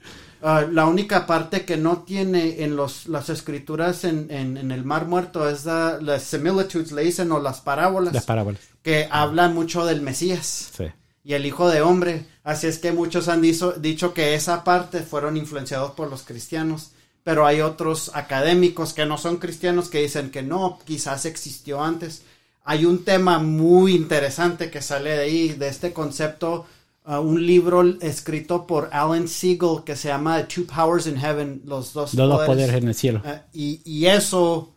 [0.72, 5.08] la única parte que no tiene en los, las escrituras en, en, en el Mar
[5.08, 8.14] Muerto es la, las similitudes, le dicen, o las parábolas.
[8.14, 8.60] Las parábolas.
[8.82, 10.72] Que hablan mucho del Mesías.
[10.76, 10.86] Sí.
[11.24, 12.26] Y el Hijo de Hombre.
[12.44, 16.92] Así es que muchos han dicho, dicho que esa parte fueron influenciados por los cristianos
[17.26, 22.22] pero hay otros académicos que no son cristianos que dicen que no, quizás existió antes.
[22.64, 26.68] Hay un tema muy interesante que sale de ahí, de este concepto,
[27.08, 31.64] uh, un libro escrito por Alan Siegel que se llama The Two Powers in Heaven,
[31.66, 32.76] los dos, poderes.
[32.76, 33.24] en el cielo.
[33.26, 34.76] Uh, y, eso,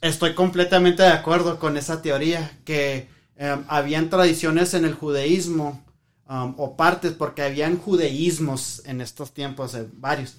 [0.00, 3.08] estoy completamente de acuerdo con esa teoría, que
[3.40, 5.82] um, habían tradiciones en el judaísmo,
[6.28, 10.36] um, o partes, porque habían judaísmos en estos tiempos, eh, varios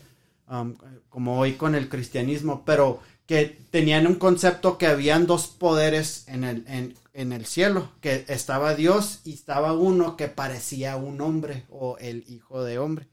[0.49, 0.75] Um,
[1.09, 6.43] como hoy con el cristianismo, pero que tenían un concepto que habían dos poderes en
[6.43, 11.97] el, en, el cielo, que estaba Dios y estaba uno que parecía un hombre o
[11.99, 13.07] el hijo de hombre.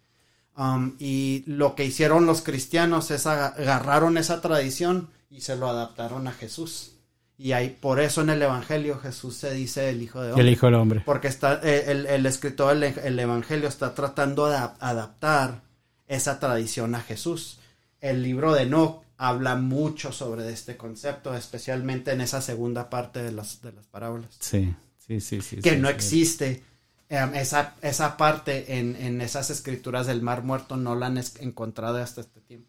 [0.56, 6.26] Um, y lo que hicieron los cristianos es agarraron esa tradición y se lo adaptaron
[6.26, 6.96] a Jesús.
[7.38, 10.42] Y ahí, por eso en el Evangelio Jesús se dice el Hijo de Hombre.
[10.42, 11.02] El Hijo del Hombre.
[11.06, 15.69] Porque está, eh, el, el, escritor del Evangelio está tratando de adaptar
[16.10, 17.58] esa tradición a Jesús.
[18.00, 23.32] El libro de Enoch habla mucho sobre este concepto, especialmente en esa segunda parte de
[23.32, 24.28] las, de las parábolas.
[24.40, 24.74] Sí,
[25.06, 25.56] sí, sí, sí.
[25.58, 26.62] Que no existe.
[27.08, 31.98] Em, esa, esa parte en, en, esas escrituras del Mar Muerto no la han encontrado
[31.98, 32.68] hasta este tiempo.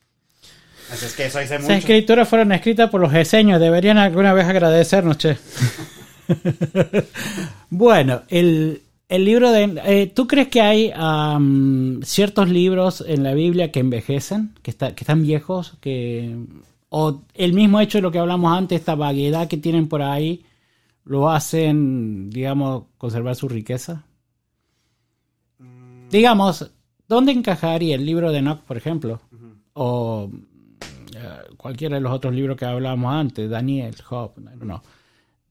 [0.92, 1.72] Así es que eso dice mucho.
[1.72, 3.60] Esas escrituras fueron escritas por los eseños.
[3.60, 5.38] Deberían alguna vez agradecernos, che.
[7.70, 8.82] bueno, el,
[9.12, 9.82] El libro de...
[9.86, 14.96] eh, ¿Tú crees que hay am, ciertos libros en la Biblia que envejecen, que, está-
[14.96, 16.34] que están viejos, que...
[16.88, 20.46] O el mismo hecho de lo que hablamos antes, esta vaguedad que tienen por ahí,
[21.04, 24.06] lo hacen, digamos, conservar su riqueza?
[26.10, 26.72] Digamos,
[27.08, 29.20] ¿dónde encajaría el libro de Enoch, por ejemplo?
[29.74, 30.30] O
[31.16, 34.84] eh, cualquiera de los otros libros que hablábamos antes, Daniel, Job, no, no.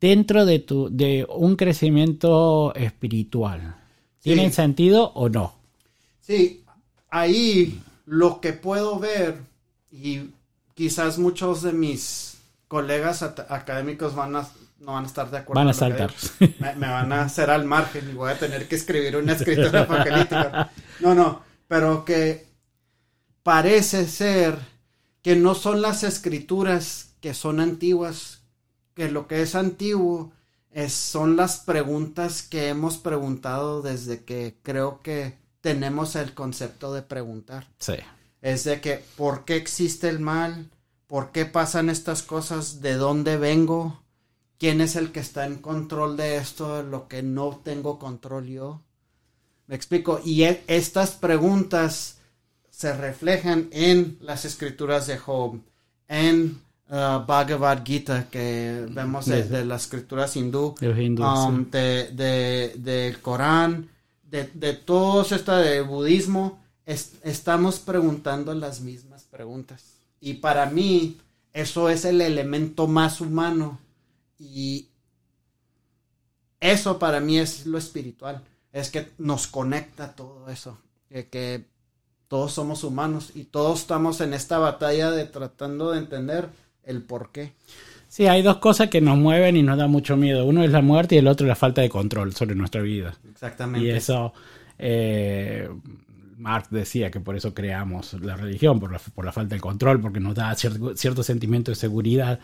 [0.01, 3.77] Dentro de tu, de un crecimiento espiritual.
[4.23, 4.57] ¿Tienen Sí.
[4.57, 5.55] sentido o no?
[6.21, 6.65] Sí,
[7.11, 9.39] ahí lo que puedo ver,
[9.91, 10.31] y
[10.75, 12.39] quizás muchos de mis
[12.69, 14.49] colegas académicos van a,
[14.81, 15.61] no van a estar de acuerdo.
[15.61, 16.13] Van a saltar.
[16.59, 19.83] Me, me van a hacer al margen y voy a tener que escribir una escritura
[19.83, 20.71] apocalíptica.
[21.01, 22.47] No, no, pero que
[23.43, 24.59] parece ser
[25.23, 28.40] que no son las escrituras que son antiguas,
[29.01, 30.31] que lo que es antiguo
[30.71, 37.01] es, son las preguntas que hemos preguntado desde que creo que tenemos el concepto de
[37.01, 37.67] preguntar.
[37.79, 37.95] Sí.
[38.43, 40.69] Es de que, ¿por qué existe el mal?
[41.07, 42.83] ¿Por qué pasan estas cosas?
[42.83, 44.03] ¿De dónde vengo?
[44.59, 46.77] ¿Quién es el que está en control de esto?
[46.77, 48.83] de Lo que no tengo control yo.
[49.67, 50.21] Me explico.
[50.23, 52.19] Y e- estas preguntas
[52.69, 55.59] se reflejan en las escrituras de Job,
[56.07, 56.61] en
[56.91, 61.71] uh, Bhagavad Gita, que vemos de, de las escrituras hindú, hindúes, um, sí.
[61.71, 63.89] de, de- del Corán,
[64.23, 69.85] de, de todos esta de budismo, es- estamos preguntando las mismas preguntas.
[70.21, 71.19] Y para mí,
[71.53, 73.79] eso es el elemento más humano.
[74.39, 74.89] Y
[76.61, 78.43] eso para mí es lo espiritual.
[78.73, 80.79] Es que nos conecta todo eso.
[81.09, 81.65] Que
[82.29, 86.49] todos somos humanos y todos estamos en esta batalla de tratando de entender
[86.85, 87.53] el por qué.
[88.09, 90.45] Sí, hay dos cosas que nos mueven y nos da mucho miedo.
[90.45, 93.15] Uno es la muerte y el otro es la falta de control sobre nuestra vida.
[93.31, 93.87] Exactamente.
[93.87, 94.33] Y eso,
[94.79, 95.69] eh,
[96.37, 100.01] Marx decía que por eso creamos la religión, por la, por la falta de control,
[100.01, 102.41] porque nos da cierto, cierto sentimiento de seguridad.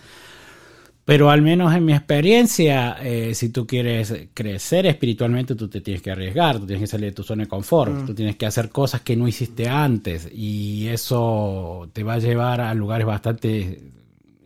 [1.04, 6.02] Pero al menos en mi experiencia, eh, si tú quieres crecer espiritualmente, tú te tienes
[6.02, 8.70] que arriesgar, tú tienes que salir de tu zona de confort, tú tienes que hacer
[8.70, 13.80] cosas que no hiciste antes y eso te va a llevar a lugares bastante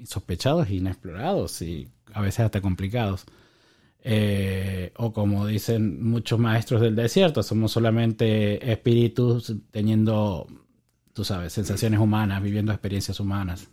[0.00, 3.24] insospechados e inexplorados y a veces hasta complicados.
[4.02, 10.46] Eh, o como dicen muchos maestros del desierto, somos solamente espíritus teniendo,
[11.12, 13.68] tú sabes, sensaciones humanas, viviendo experiencias humanas.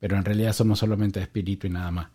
[0.00, 2.08] Pero en realidad somos solamente espíritu y nada más.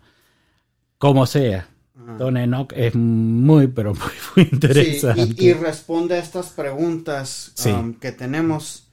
[0.97, 1.69] Como sea.
[2.17, 4.01] Don Enoch es muy, pero muy,
[4.35, 5.25] muy interesante.
[5.27, 7.69] Sí, y, y responde a estas preguntas Sí.
[7.69, 8.87] um, que tenemos.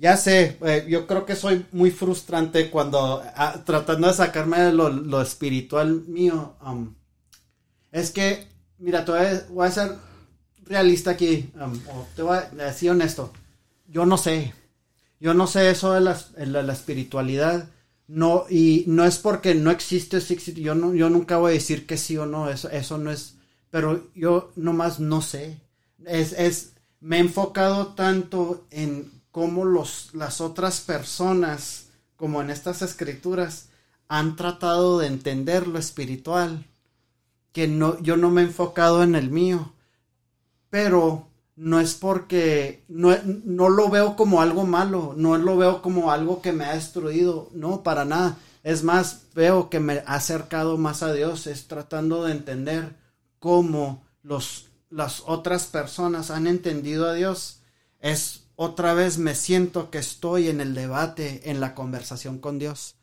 [0.00, 4.88] Ya sé, eh, yo creo que soy muy frustrante cuando ah, tratando de sacarme lo,
[4.88, 6.56] lo espiritual mío.
[6.64, 6.94] um,
[7.92, 8.46] es que,
[8.78, 9.12] mira, te
[9.50, 9.96] voy a, ser
[10.64, 13.30] realista aquí, um, o te voy a decir honesto.
[13.88, 14.54] Yo no sé.
[15.20, 16.16] Yo no sé eso de la,
[16.62, 17.68] la- espiritualidad.
[18.08, 20.54] No, y no es porque no existe, existe.
[20.62, 22.48] Yo, no, yo nunca voy a decir que sí o no.
[22.48, 23.36] Eso, eso no es.
[23.70, 25.60] Pero yo nomás no sé.
[26.06, 32.82] Es, es, me he enfocado tanto en cómo los, las otras personas, como en estas
[32.82, 33.68] escrituras,
[34.08, 36.66] han tratado de entender lo espiritual,
[37.52, 39.72] que no, yo no me he enfocado en el mío.
[40.68, 43.14] Pero no es porque no,
[43.44, 47.50] no lo veo como algo malo, no lo veo como algo que me ha destruido,
[47.52, 48.36] no, para nada.
[48.62, 52.96] Es más, veo que me ha acercado más a Dios, es tratando de entender
[53.38, 57.60] cómo los, las otras personas han entendido a Dios.
[58.00, 62.96] Es otra vez me siento que estoy en el debate, en la conversación con Dios.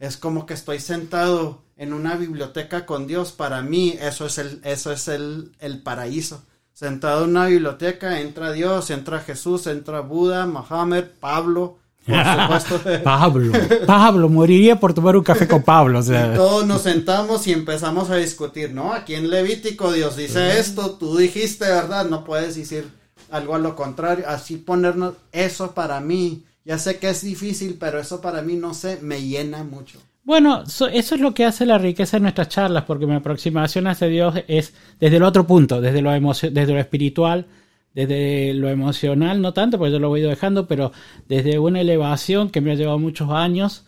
[0.00, 3.30] Es como que estoy sentado en una biblioteca con Dios.
[3.30, 6.42] Para mí eso es el, eso es el, el paraíso.
[6.72, 12.80] Sentado en una biblioteca, entra Dios, entra Jesús, entra Buda, Mohammed, Pablo, por supuesto.
[13.04, 13.52] Pablo,
[13.86, 16.00] Pablo, moriría por tomar un café con Pablo.
[16.00, 18.92] O sea, Todos nos sentamos y empezamos a discutir, ¿no?
[18.92, 22.06] Aquí en Levítico Dios dice esto, tú dijiste, ¿verdad?
[22.06, 24.24] No puedes decir algo a lo contrario.
[24.28, 28.74] Así ponernos, eso para mí, ya sé que es difícil, pero eso para mí, no
[28.74, 29.98] sé, me llena mucho.
[30.24, 33.86] Bueno, so- eso es lo que hace la riqueza de nuestras charlas, porque mi aproximación
[33.86, 37.46] hacia Dios es desde el otro punto, desde lo, desde lo espiritual,
[37.94, 40.90] desde lo emocional, no tanto, porque yo lo voy dejando, pero
[41.28, 43.84] desde una elevación que me ha llevado muchos años,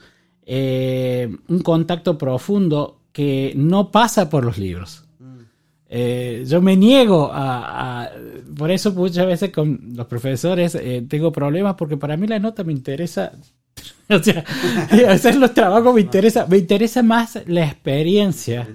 [0.47, 5.05] eh, un contacto profundo que no pasa por los libros.
[5.91, 8.11] Eh, yo me niego a,
[8.57, 12.65] Por eso muchas veces con los profesores eh, tengo problemas porque para mí la nota
[12.65, 13.33] me interesa...
[14.11, 14.45] o sea,
[15.09, 18.69] hacer los trabajos me interesa, me interesa más la experiencia.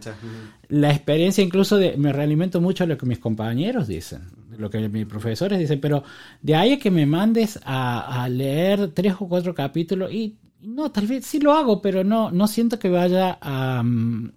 [0.70, 1.98] La experiencia incluso de...
[1.98, 4.22] Me realimento mucho a lo que mis compañeros dicen.
[4.58, 6.04] lo que mis profesores dicen, pero
[6.42, 11.08] de ahí a que me mandes a, leer tres o cuatro capítulos y no, tal
[11.08, 14.32] vez sí lo hago, pero no, no siento que vaya a, mm,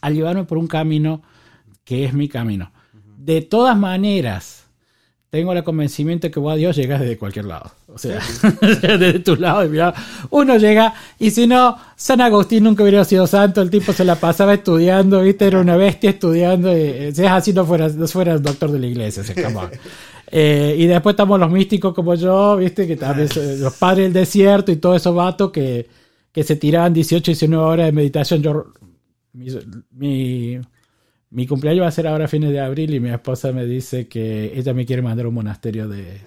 [0.00, 1.22] a llevarme por un camino
[1.84, 2.72] que es mi camino.
[3.18, 4.64] De todas maneras,
[5.34, 7.68] tengo el convencimiento de que vos a Dios llegas desde cualquier lado.
[7.88, 8.20] O sea,
[8.60, 9.92] desde tu lado, mira,
[10.30, 14.14] uno llega y si no, San Agustín nunca hubiera sido santo, el tipo se la
[14.14, 18.06] pasaba estudiando, viste, era una bestia estudiando, y, eh, si es así no fuera, no
[18.06, 19.34] fuera el doctor de la iglesia, se
[20.30, 23.28] eh, y después estamos los místicos como yo, viste, que también
[23.58, 25.88] los padres del desierto y todos esos vatos que,
[26.30, 28.40] que se tiraban 18, 19 horas de meditación.
[28.40, 28.66] Yo,
[29.32, 29.48] mi
[29.90, 30.60] mi
[31.48, 34.52] cumpleaños va a ser ahora a fines de abril y mi esposa me dice que
[34.56, 36.20] ella me quiere mandar a un monasterio de,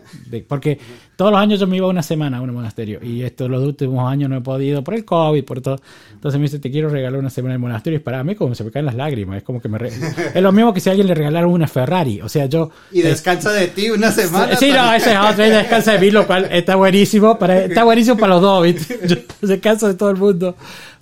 [0.45, 0.77] Porque
[1.15, 4.05] todos los años yo me iba una semana a un monasterio y estos los últimos
[4.11, 5.79] años no he podido por el COVID, por todo.
[6.11, 8.53] Entonces me dice, te quiero regalar una semana en el monasterio y para mí como
[8.53, 9.37] se me caen las lágrimas.
[9.37, 9.77] Es como que me...
[9.87, 12.19] es lo mismo que si a alguien le regalaron una Ferrari.
[12.19, 12.69] O sea, yo...
[12.91, 14.57] Y descansa de ti una semana.
[14.57, 17.39] Sí, no, ese es otro, descansa de mí, lo cual está buenísimo.
[17.39, 18.67] Para, está buenísimo para los dos,
[19.07, 20.57] Yo descanso de todo el mundo.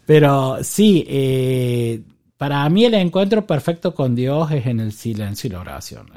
[0.06, 2.02] Pero sí, eh
[2.46, 6.12] para mí el encuentro perfecto con Dios es en el silencio y la oración.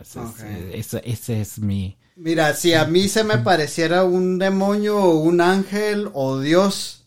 [0.75, 1.97] Ese, es, mi...
[2.17, 7.07] Mira, si a mí se me pareciera un demonio o un ángel o Dios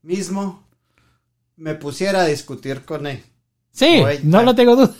[0.00, 0.66] mismo,
[1.56, 3.22] me pusiera a discutir con él.
[3.70, 4.94] Sí, no lo tengo duda.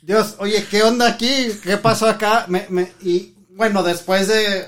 [0.00, 1.48] Dios, oye, ¿qué onda aquí?
[1.62, 2.46] ¿Qué pasó acá?
[3.02, 4.64] y bueno, después de,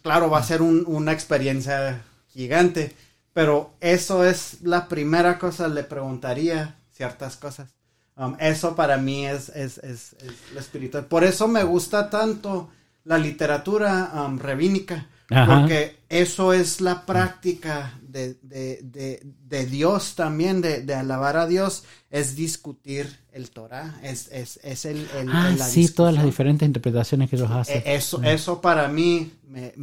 [0.00, 2.94] claro, va a ser una experiencia gigante,
[3.32, 7.74] pero eso es la primera cosa le preguntaría ciertas cosas.
[8.16, 10.16] Um, eso para mí es, es, es,
[10.52, 11.06] lo espiritual.
[11.06, 12.70] Por eso me gusta tanto
[13.04, 15.08] la literatura um, rabínica,
[15.46, 21.84] porque eso es la práctica de, de, de, de Dios también, de, alabar a Dios,
[22.10, 25.08] es discutir el Torah, es, es, es el...
[25.18, 27.82] el ah, sí, todas las diferentes interpretaciones que ellos hacen.
[27.84, 29.32] E, eso, eso para mí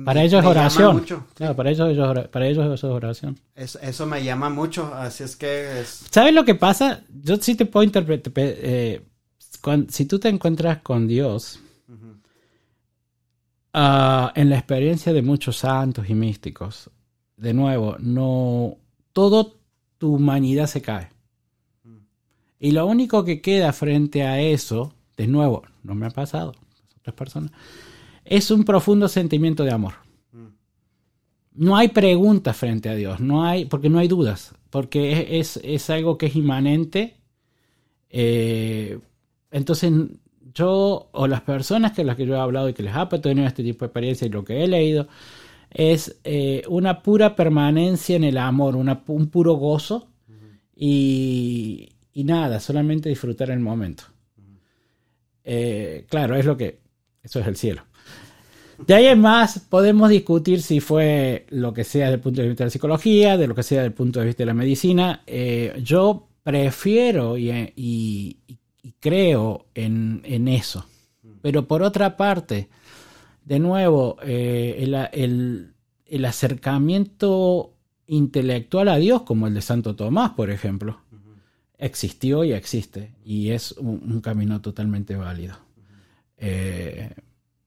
[0.04, 1.06] para ellos es oración.
[1.36, 3.40] Claro, para ellos, para ellos eso es oración.
[3.56, 5.84] Eso, me llama mucho, así es que...
[6.10, 7.02] ¿Sabes lo que pasa?
[7.24, 8.34] Yo sí te puedo interpretar...
[8.38, 9.02] Eh,
[9.90, 11.60] si tú te encuentras con Dios,
[13.74, 16.90] ah, en la experiencia de muchos santos y místicos,
[17.38, 18.78] de nuevo, no...
[19.14, 19.48] Toda
[19.98, 21.10] tu humanidad se cae.
[21.84, 21.98] Mm.
[22.60, 26.54] Y lo único que queda frente a eso, de nuevo, no me ha pasado,
[26.98, 27.52] otras personas
[28.30, 29.94] es un profundo sentimiento de amor.
[31.52, 36.18] No hay preguntas frente a Dios, no hay, porque no hay dudas, porque es, algo
[36.18, 37.18] que es inmanente.
[38.10, 39.00] Eh,
[39.52, 39.92] entonces,
[40.54, 43.48] yo o las personas que las que yo he hablado y que les ha tenido
[43.48, 45.08] este tipo de experiencia y lo que he leído,
[45.72, 50.08] es eh, una pura permanencia en el amor, un puro gozo
[50.76, 54.04] y, nada, solamente disfrutar el momento.
[55.44, 56.80] Eh, claro, es lo que,
[57.24, 57.84] eso es el cielo.
[58.86, 62.48] De ahí en más, podemos discutir si fue lo que sea desde el punto de
[62.48, 64.54] vista de la psicología, de lo que sea desde el punto de vista de la
[64.54, 65.22] medicina.
[65.28, 68.38] Eh, yo prefiero y,
[69.00, 70.86] creo en, eso.
[71.42, 72.70] Pero por otra parte,
[73.46, 77.74] de nuevo, eh, el, acercamiento
[78.08, 81.02] intelectual a Dios, como el de Santo Tomás, por ejemplo,
[81.78, 83.14] existió y existe.
[83.24, 85.56] Y es un, camino totalmente válido.
[86.38, 87.14] Eh,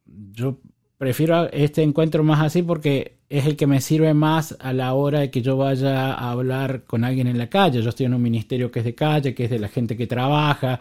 [0.04, 0.58] yo
[0.98, 5.20] prefiero este encuentro más así porque es el que me sirve más a la hora
[5.20, 7.82] de que yo vaya a hablar con alguien en la calle.
[7.82, 10.06] Yo estoy en un ministerio que es de calle, que es de la gente que
[10.06, 10.80] trabaja,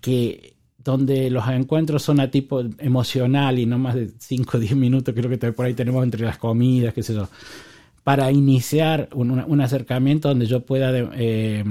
[0.00, 4.76] que donde los encuentros son a tipo emocional y no más de 5 o 10
[4.76, 7.28] minutos, creo que por ahí tenemos entre las comidas, qué sé yo,
[8.04, 11.62] para iniciar un, acercamiento donde yo pueda eh,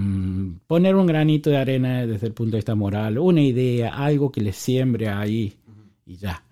[0.68, 4.42] poner un granito de arena desde el punto de vista moral, una idea, algo que
[4.42, 5.56] le siembre ahí
[6.06, 6.44] y ya.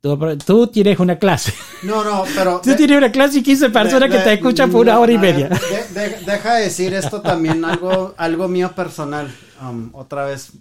[0.00, 1.52] Tú, tienes una clase.
[1.82, 2.60] No, no, pero.
[2.64, 5.50] Tú tienes una clase y 15 personas que te escuchan por una hora y media.
[6.26, 9.30] deja de decir esto también, algo, algo mío personal.
[9.62, 10.52] Um, otra vez,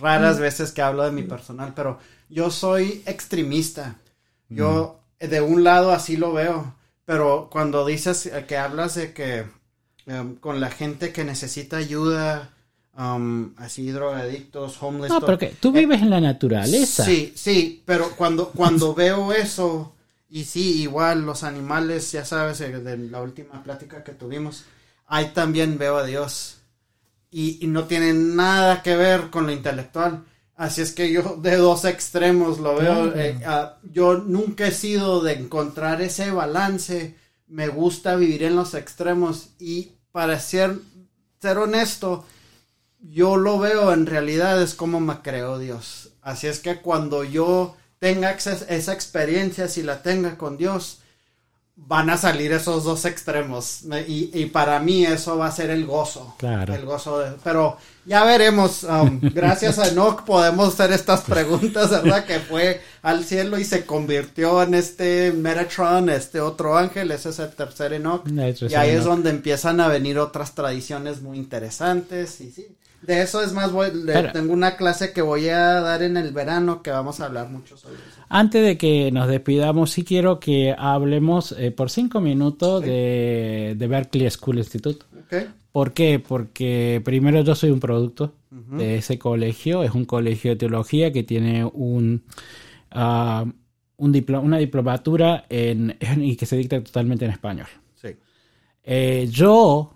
[0.00, 1.98] raras veces que hablo de mi personal, pero
[2.28, 3.96] yo soy extremista.
[4.48, 6.74] Yo, de un lado, así lo veo.
[7.04, 9.46] Pero cuando dices que hablas de que
[10.06, 12.50] um, con la gente que necesita ayuda
[12.94, 15.10] Um, así drogadictos, homeless.
[15.10, 17.04] No, pero que tú eh, vives en la naturaleza.
[17.04, 19.94] Sí, sí, pero cuando, cuando veo eso,
[20.28, 24.64] y sí, igual los animales, ya sabes, eh, de la última plática que tuvimos,
[25.06, 26.58] ahí también veo a Dios.
[27.32, 30.24] Y, no tiene nada que ver con lo intelectual.
[30.54, 33.12] Así es que yo de dos extremos lo veo.
[33.16, 37.16] Eh, ah, yo nunca he sido de encontrar ese balance.
[37.48, 39.48] Me gusta vivir en los extremos.
[39.58, 40.76] Y para ser,
[41.40, 42.24] ser honesto,
[43.00, 46.10] yo lo veo en realidad es como me creó Dios.
[46.20, 50.98] Así es que cuando yo tenga acces- esa experiencia, si la tenga con Dios,
[51.74, 53.80] van a salir esos dos extremos.
[54.06, 56.34] Y, y para mí eso va a ser el gozo.
[56.38, 56.74] Claro.
[56.74, 58.84] El gozo de- pero ya veremos.
[58.84, 62.24] um, gracias a Enoch podemos hacer estas preguntas, ¿verdad?
[62.24, 67.10] Que fue al cielo y se convirtió en este Metatron, este otro ángel.
[67.10, 68.22] Ese es el tercer Enoch.
[68.70, 72.40] Y ahí es donde empiezan a venir otras tradiciones muy interesantes.
[72.40, 72.66] Y sí.
[73.00, 76.30] De eso es más, voy- le- tengo una clase que voy a dar en el
[76.32, 78.21] verano que vamos a hablar mucho sobre eso.
[78.34, 83.86] Antes de que nos despidamos, sí quiero que hablemos eh, por cinco minutos de, de
[83.86, 85.04] Berkeley School Institute.
[85.70, 86.18] ¿Por qué?
[86.18, 89.82] Porque primero yo soy un producto de ese colegio.
[89.82, 92.22] Es un colegio de teología que tiene un,
[92.90, 93.44] ah,
[93.98, 97.66] un diplo- una diplomatura en, y que se dicta totalmente en español.
[98.00, 98.08] Sí.
[98.82, 99.92] Eh, yo,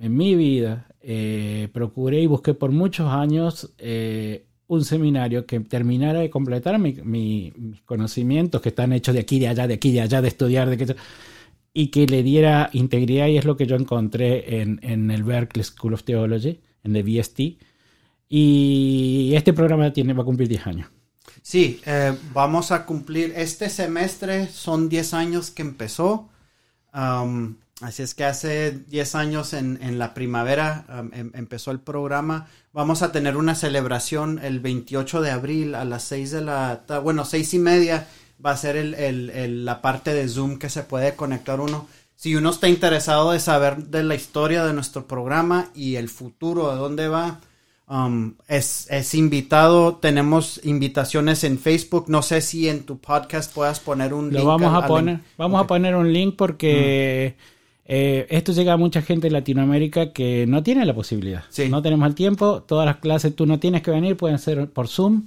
[0.00, 6.20] en mi vida, eh, procuré y busqué por muchos años eh, un seminario que terminara
[6.20, 9.92] de completar mi- mi- mis conocimientos que están hechos de aquí, de allá, de aquí,
[9.92, 10.96] de allá, de estudiar, de que
[11.74, 15.64] y que le diera integridad y es lo que yo encontré en, en el Berkeley
[15.64, 17.40] School of Theology, en el VST.
[18.28, 20.88] Y este programa tiene, va a cumplir 10 años.
[21.42, 26.28] Sí, eh, vamos a cumplir este semestre, son 10 años que empezó.
[27.80, 32.48] Así es que hace 10 años en, en la primavera em- empezó el programa.
[32.72, 36.98] Vamos a tener una celebración el 28 de abril a las 6 de la ta-
[36.98, 38.06] bueno, 6 y media
[38.44, 41.86] va a ser el- el- el- la parte de Zoom que se puede conectar uno.
[42.16, 46.70] Si uno está interesado de saber de la historia de nuestro programa y el futuro,
[46.72, 47.40] de dónde va,
[47.90, 52.04] Um, es, es invitado, tenemos invitaciones en Facebook.
[52.08, 55.62] No sé si en tu podcast puedas poner un Lo link vamos a poner, vamos
[55.62, 57.38] a poner un link porque
[57.90, 61.44] eh, esto llega a mucha gente de Latinoamérica que no tiene la posibilidad.
[61.48, 61.68] Sí.
[61.70, 64.88] No tenemos el tiempo, todas las clases tú no tienes que venir, pueden ser por
[64.88, 65.24] Zoom.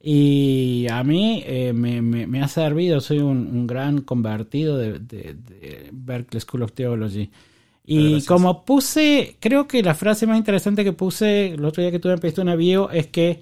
[0.00, 5.00] Y a mí eh, me, me- me ha servido, soy un, un gran convertido de,
[5.00, 7.28] de- de Berkeley School of Theology.
[7.84, 8.26] Y Gracias.
[8.26, 12.14] como puse, creo que la frase más interesante que puse el otro día que tuve
[12.14, 13.40] en una bio es que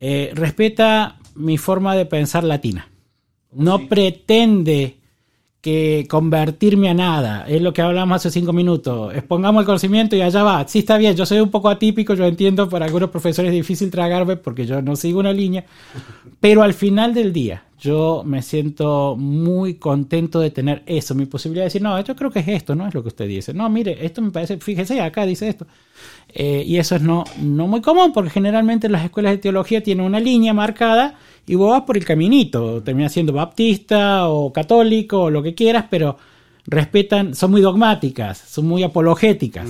[0.00, 2.88] eh, respeta mi forma de pensar latina.
[3.52, 3.86] No Sí.
[3.88, 4.96] pretende
[5.66, 7.44] que convertirme a nada.
[7.48, 9.12] Es lo que hablamos hace cinco minutos.
[9.12, 10.68] Expongamos el conocimiento y allá va.
[10.68, 13.90] Sí está bien, yo soy un poco atípico, yo entiendo para algunos profesores es difícil
[13.90, 15.64] tragarme porque yo no sigo una línea.
[16.38, 21.62] Pero al final del día, yo me siento muy contento de tener eso, mi posibilidad
[21.62, 23.52] de decir, no, yo creo que es esto, no es lo que usted dice.
[23.52, 25.66] No, mire, esto me parece, fíjese, acá dice esto.
[26.32, 30.06] Eh, y eso es no, no muy común porque generalmente las escuelas de teología tienen
[30.06, 35.30] una línea marcada y vos vas por el caminito, terminas siendo baptista o católico o
[35.30, 36.18] lo que quieras, pero
[36.66, 39.68] respetan, son muy dogmáticas, son muy apologéticas.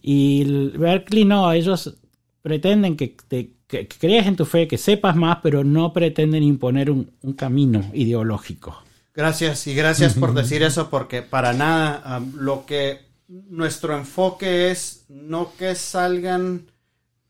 [0.00, 1.94] Y el Berkeley no, ellos
[2.40, 6.90] pretenden que, te, que creas en tu fe, que sepas más, pero no pretenden imponer
[6.90, 8.82] un, un camino ideológico.
[9.16, 15.06] Gracias y gracias por decir eso porque para nada um, lo que nuestro enfoque es
[15.08, 16.66] no que salgan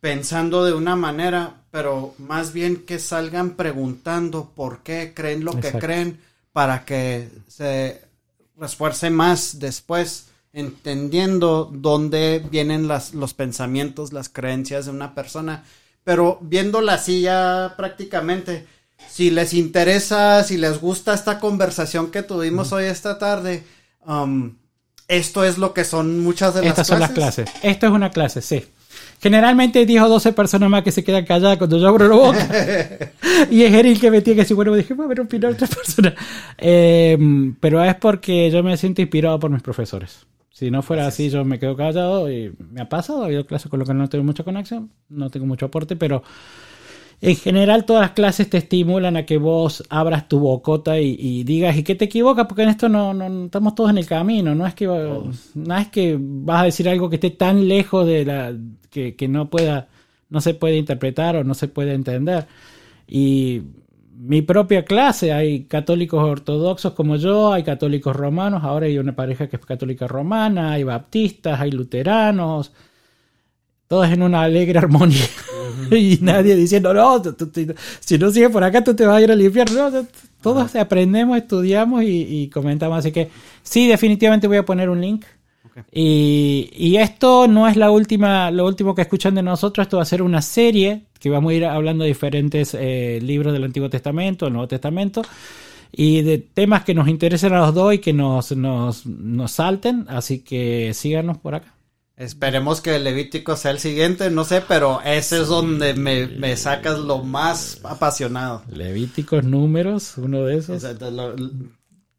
[0.07, 5.73] pensando de una manera, pero más bien que salgan preguntando por qué creen lo que
[5.73, 6.21] creen
[6.53, 8.03] para que se
[8.57, 15.65] refuerce más después entendiendo dónde vienen las, los pensamientos, las creencias de una persona,
[16.05, 18.65] pero viéndola así ya prácticamente,
[19.11, 23.65] si les interesa, si les gusta esta conversación que tuvimos hoy esta tarde,
[24.07, 24.55] um,
[25.09, 26.89] esto es lo que son muchas de las Estas clases.
[26.89, 27.51] son las clases.
[27.65, 28.65] Esto es una clase, sí.
[29.21, 32.17] Generalmente hay 10 o 12 personas más que se quedan calladas cuando yo abro la
[32.17, 32.49] boca.
[33.51, 35.67] y es Eric que me tiene que decir, bueno, dije, voy a ver opinar otra
[35.67, 36.15] persona.
[36.59, 37.17] Eh,
[37.61, 40.27] pero es porque yo me siento inspirado por mis profesores.
[40.51, 43.23] Si no fuera así, yo me quedo callado y me ha pasado.
[43.23, 46.23] Ha habido clases con las que no tengo mucha conexión, no tengo mucho aporte, pero
[47.21, 51.45] en general todas las clases te estimulan a que vos abras tu bocota y, y
[51.45, 52.47] digas, ¿y qué te equivocas?
[52.47, 55.77] Porque en esto no, no- no- estamos todos en el camino, no es que no
[55.79, 58.55] es que vas a decir algo que esté tan lejos de la
[58.91, 59.89] que, que no pueda,
[60.31, 62.47] no se puede interpretar o no se puede entender.
[63.07, 63.63] Y
[64.19, 69.49] mi propia clase, hay católicos ortodoxos como yo, hay católicos romanos, ahora hay una pareja
[69.49, 72.73] que es católica romana, hay baptistas, hay luteranos,
[73.89, 75.25] todos en una alegre armonía.
[75.91, 79.17] y nadie diciendo, no, tú- tú- tú- si no sigues por acá, tú te vas
[79.19, 79.91] a ir al infierno.
[79.91, 80.07] No,
[80.43, 82.99] todos aprendemos, estudiamos y, y comentamos.
[82.99, 83.31] Así que
[83.63, 85.25] sí, definitivamente voy a poner un link.
[85.93, 90.05] Y, y esto no es la última, lo último que escuchan de nosotros, esto va
[90.05, 93.91] a ser una serie que vamos a ir hablando de diferentes eh, libros del Antiguo
[93.91, 95.23] Testamento, del Nuevo Testamento,
[95.93, 100.07] y de temas que nos interesen a los dos y que nos, nos, nos salten,
[100.09, 101.75] así que síganos por acá.
[102.17, 106.57] Esperemos que el Levítico sea el siguiente, no sé, pero ese es donde me, me
[106.57, 108.63] sacas lo más apasionado.
[108.73, 110.83] Levíticos, números, uno de esos.
[110.83, 111.35] Exacto, lo-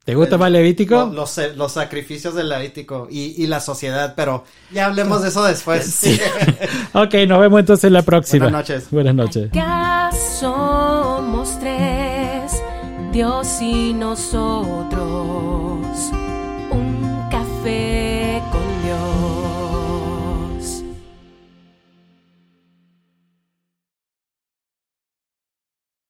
[0.04, 0.94] ¿Te gusta más Levítico?
[0.94, 5.42] lo- los, los sacrificios del Levítico y, y la sociedad, pero ya hablemos de eso
[5.44, 6.00] después.
[6.94, 8.44] Ok, nos vemos entonces la próxima.
[8.46, 8.90] Buenas noches.
[8.92, 9.50] Buenas noches.
[10.40, 12.52] Somos tres,
[13.12, 15.57] Dios y nosotros.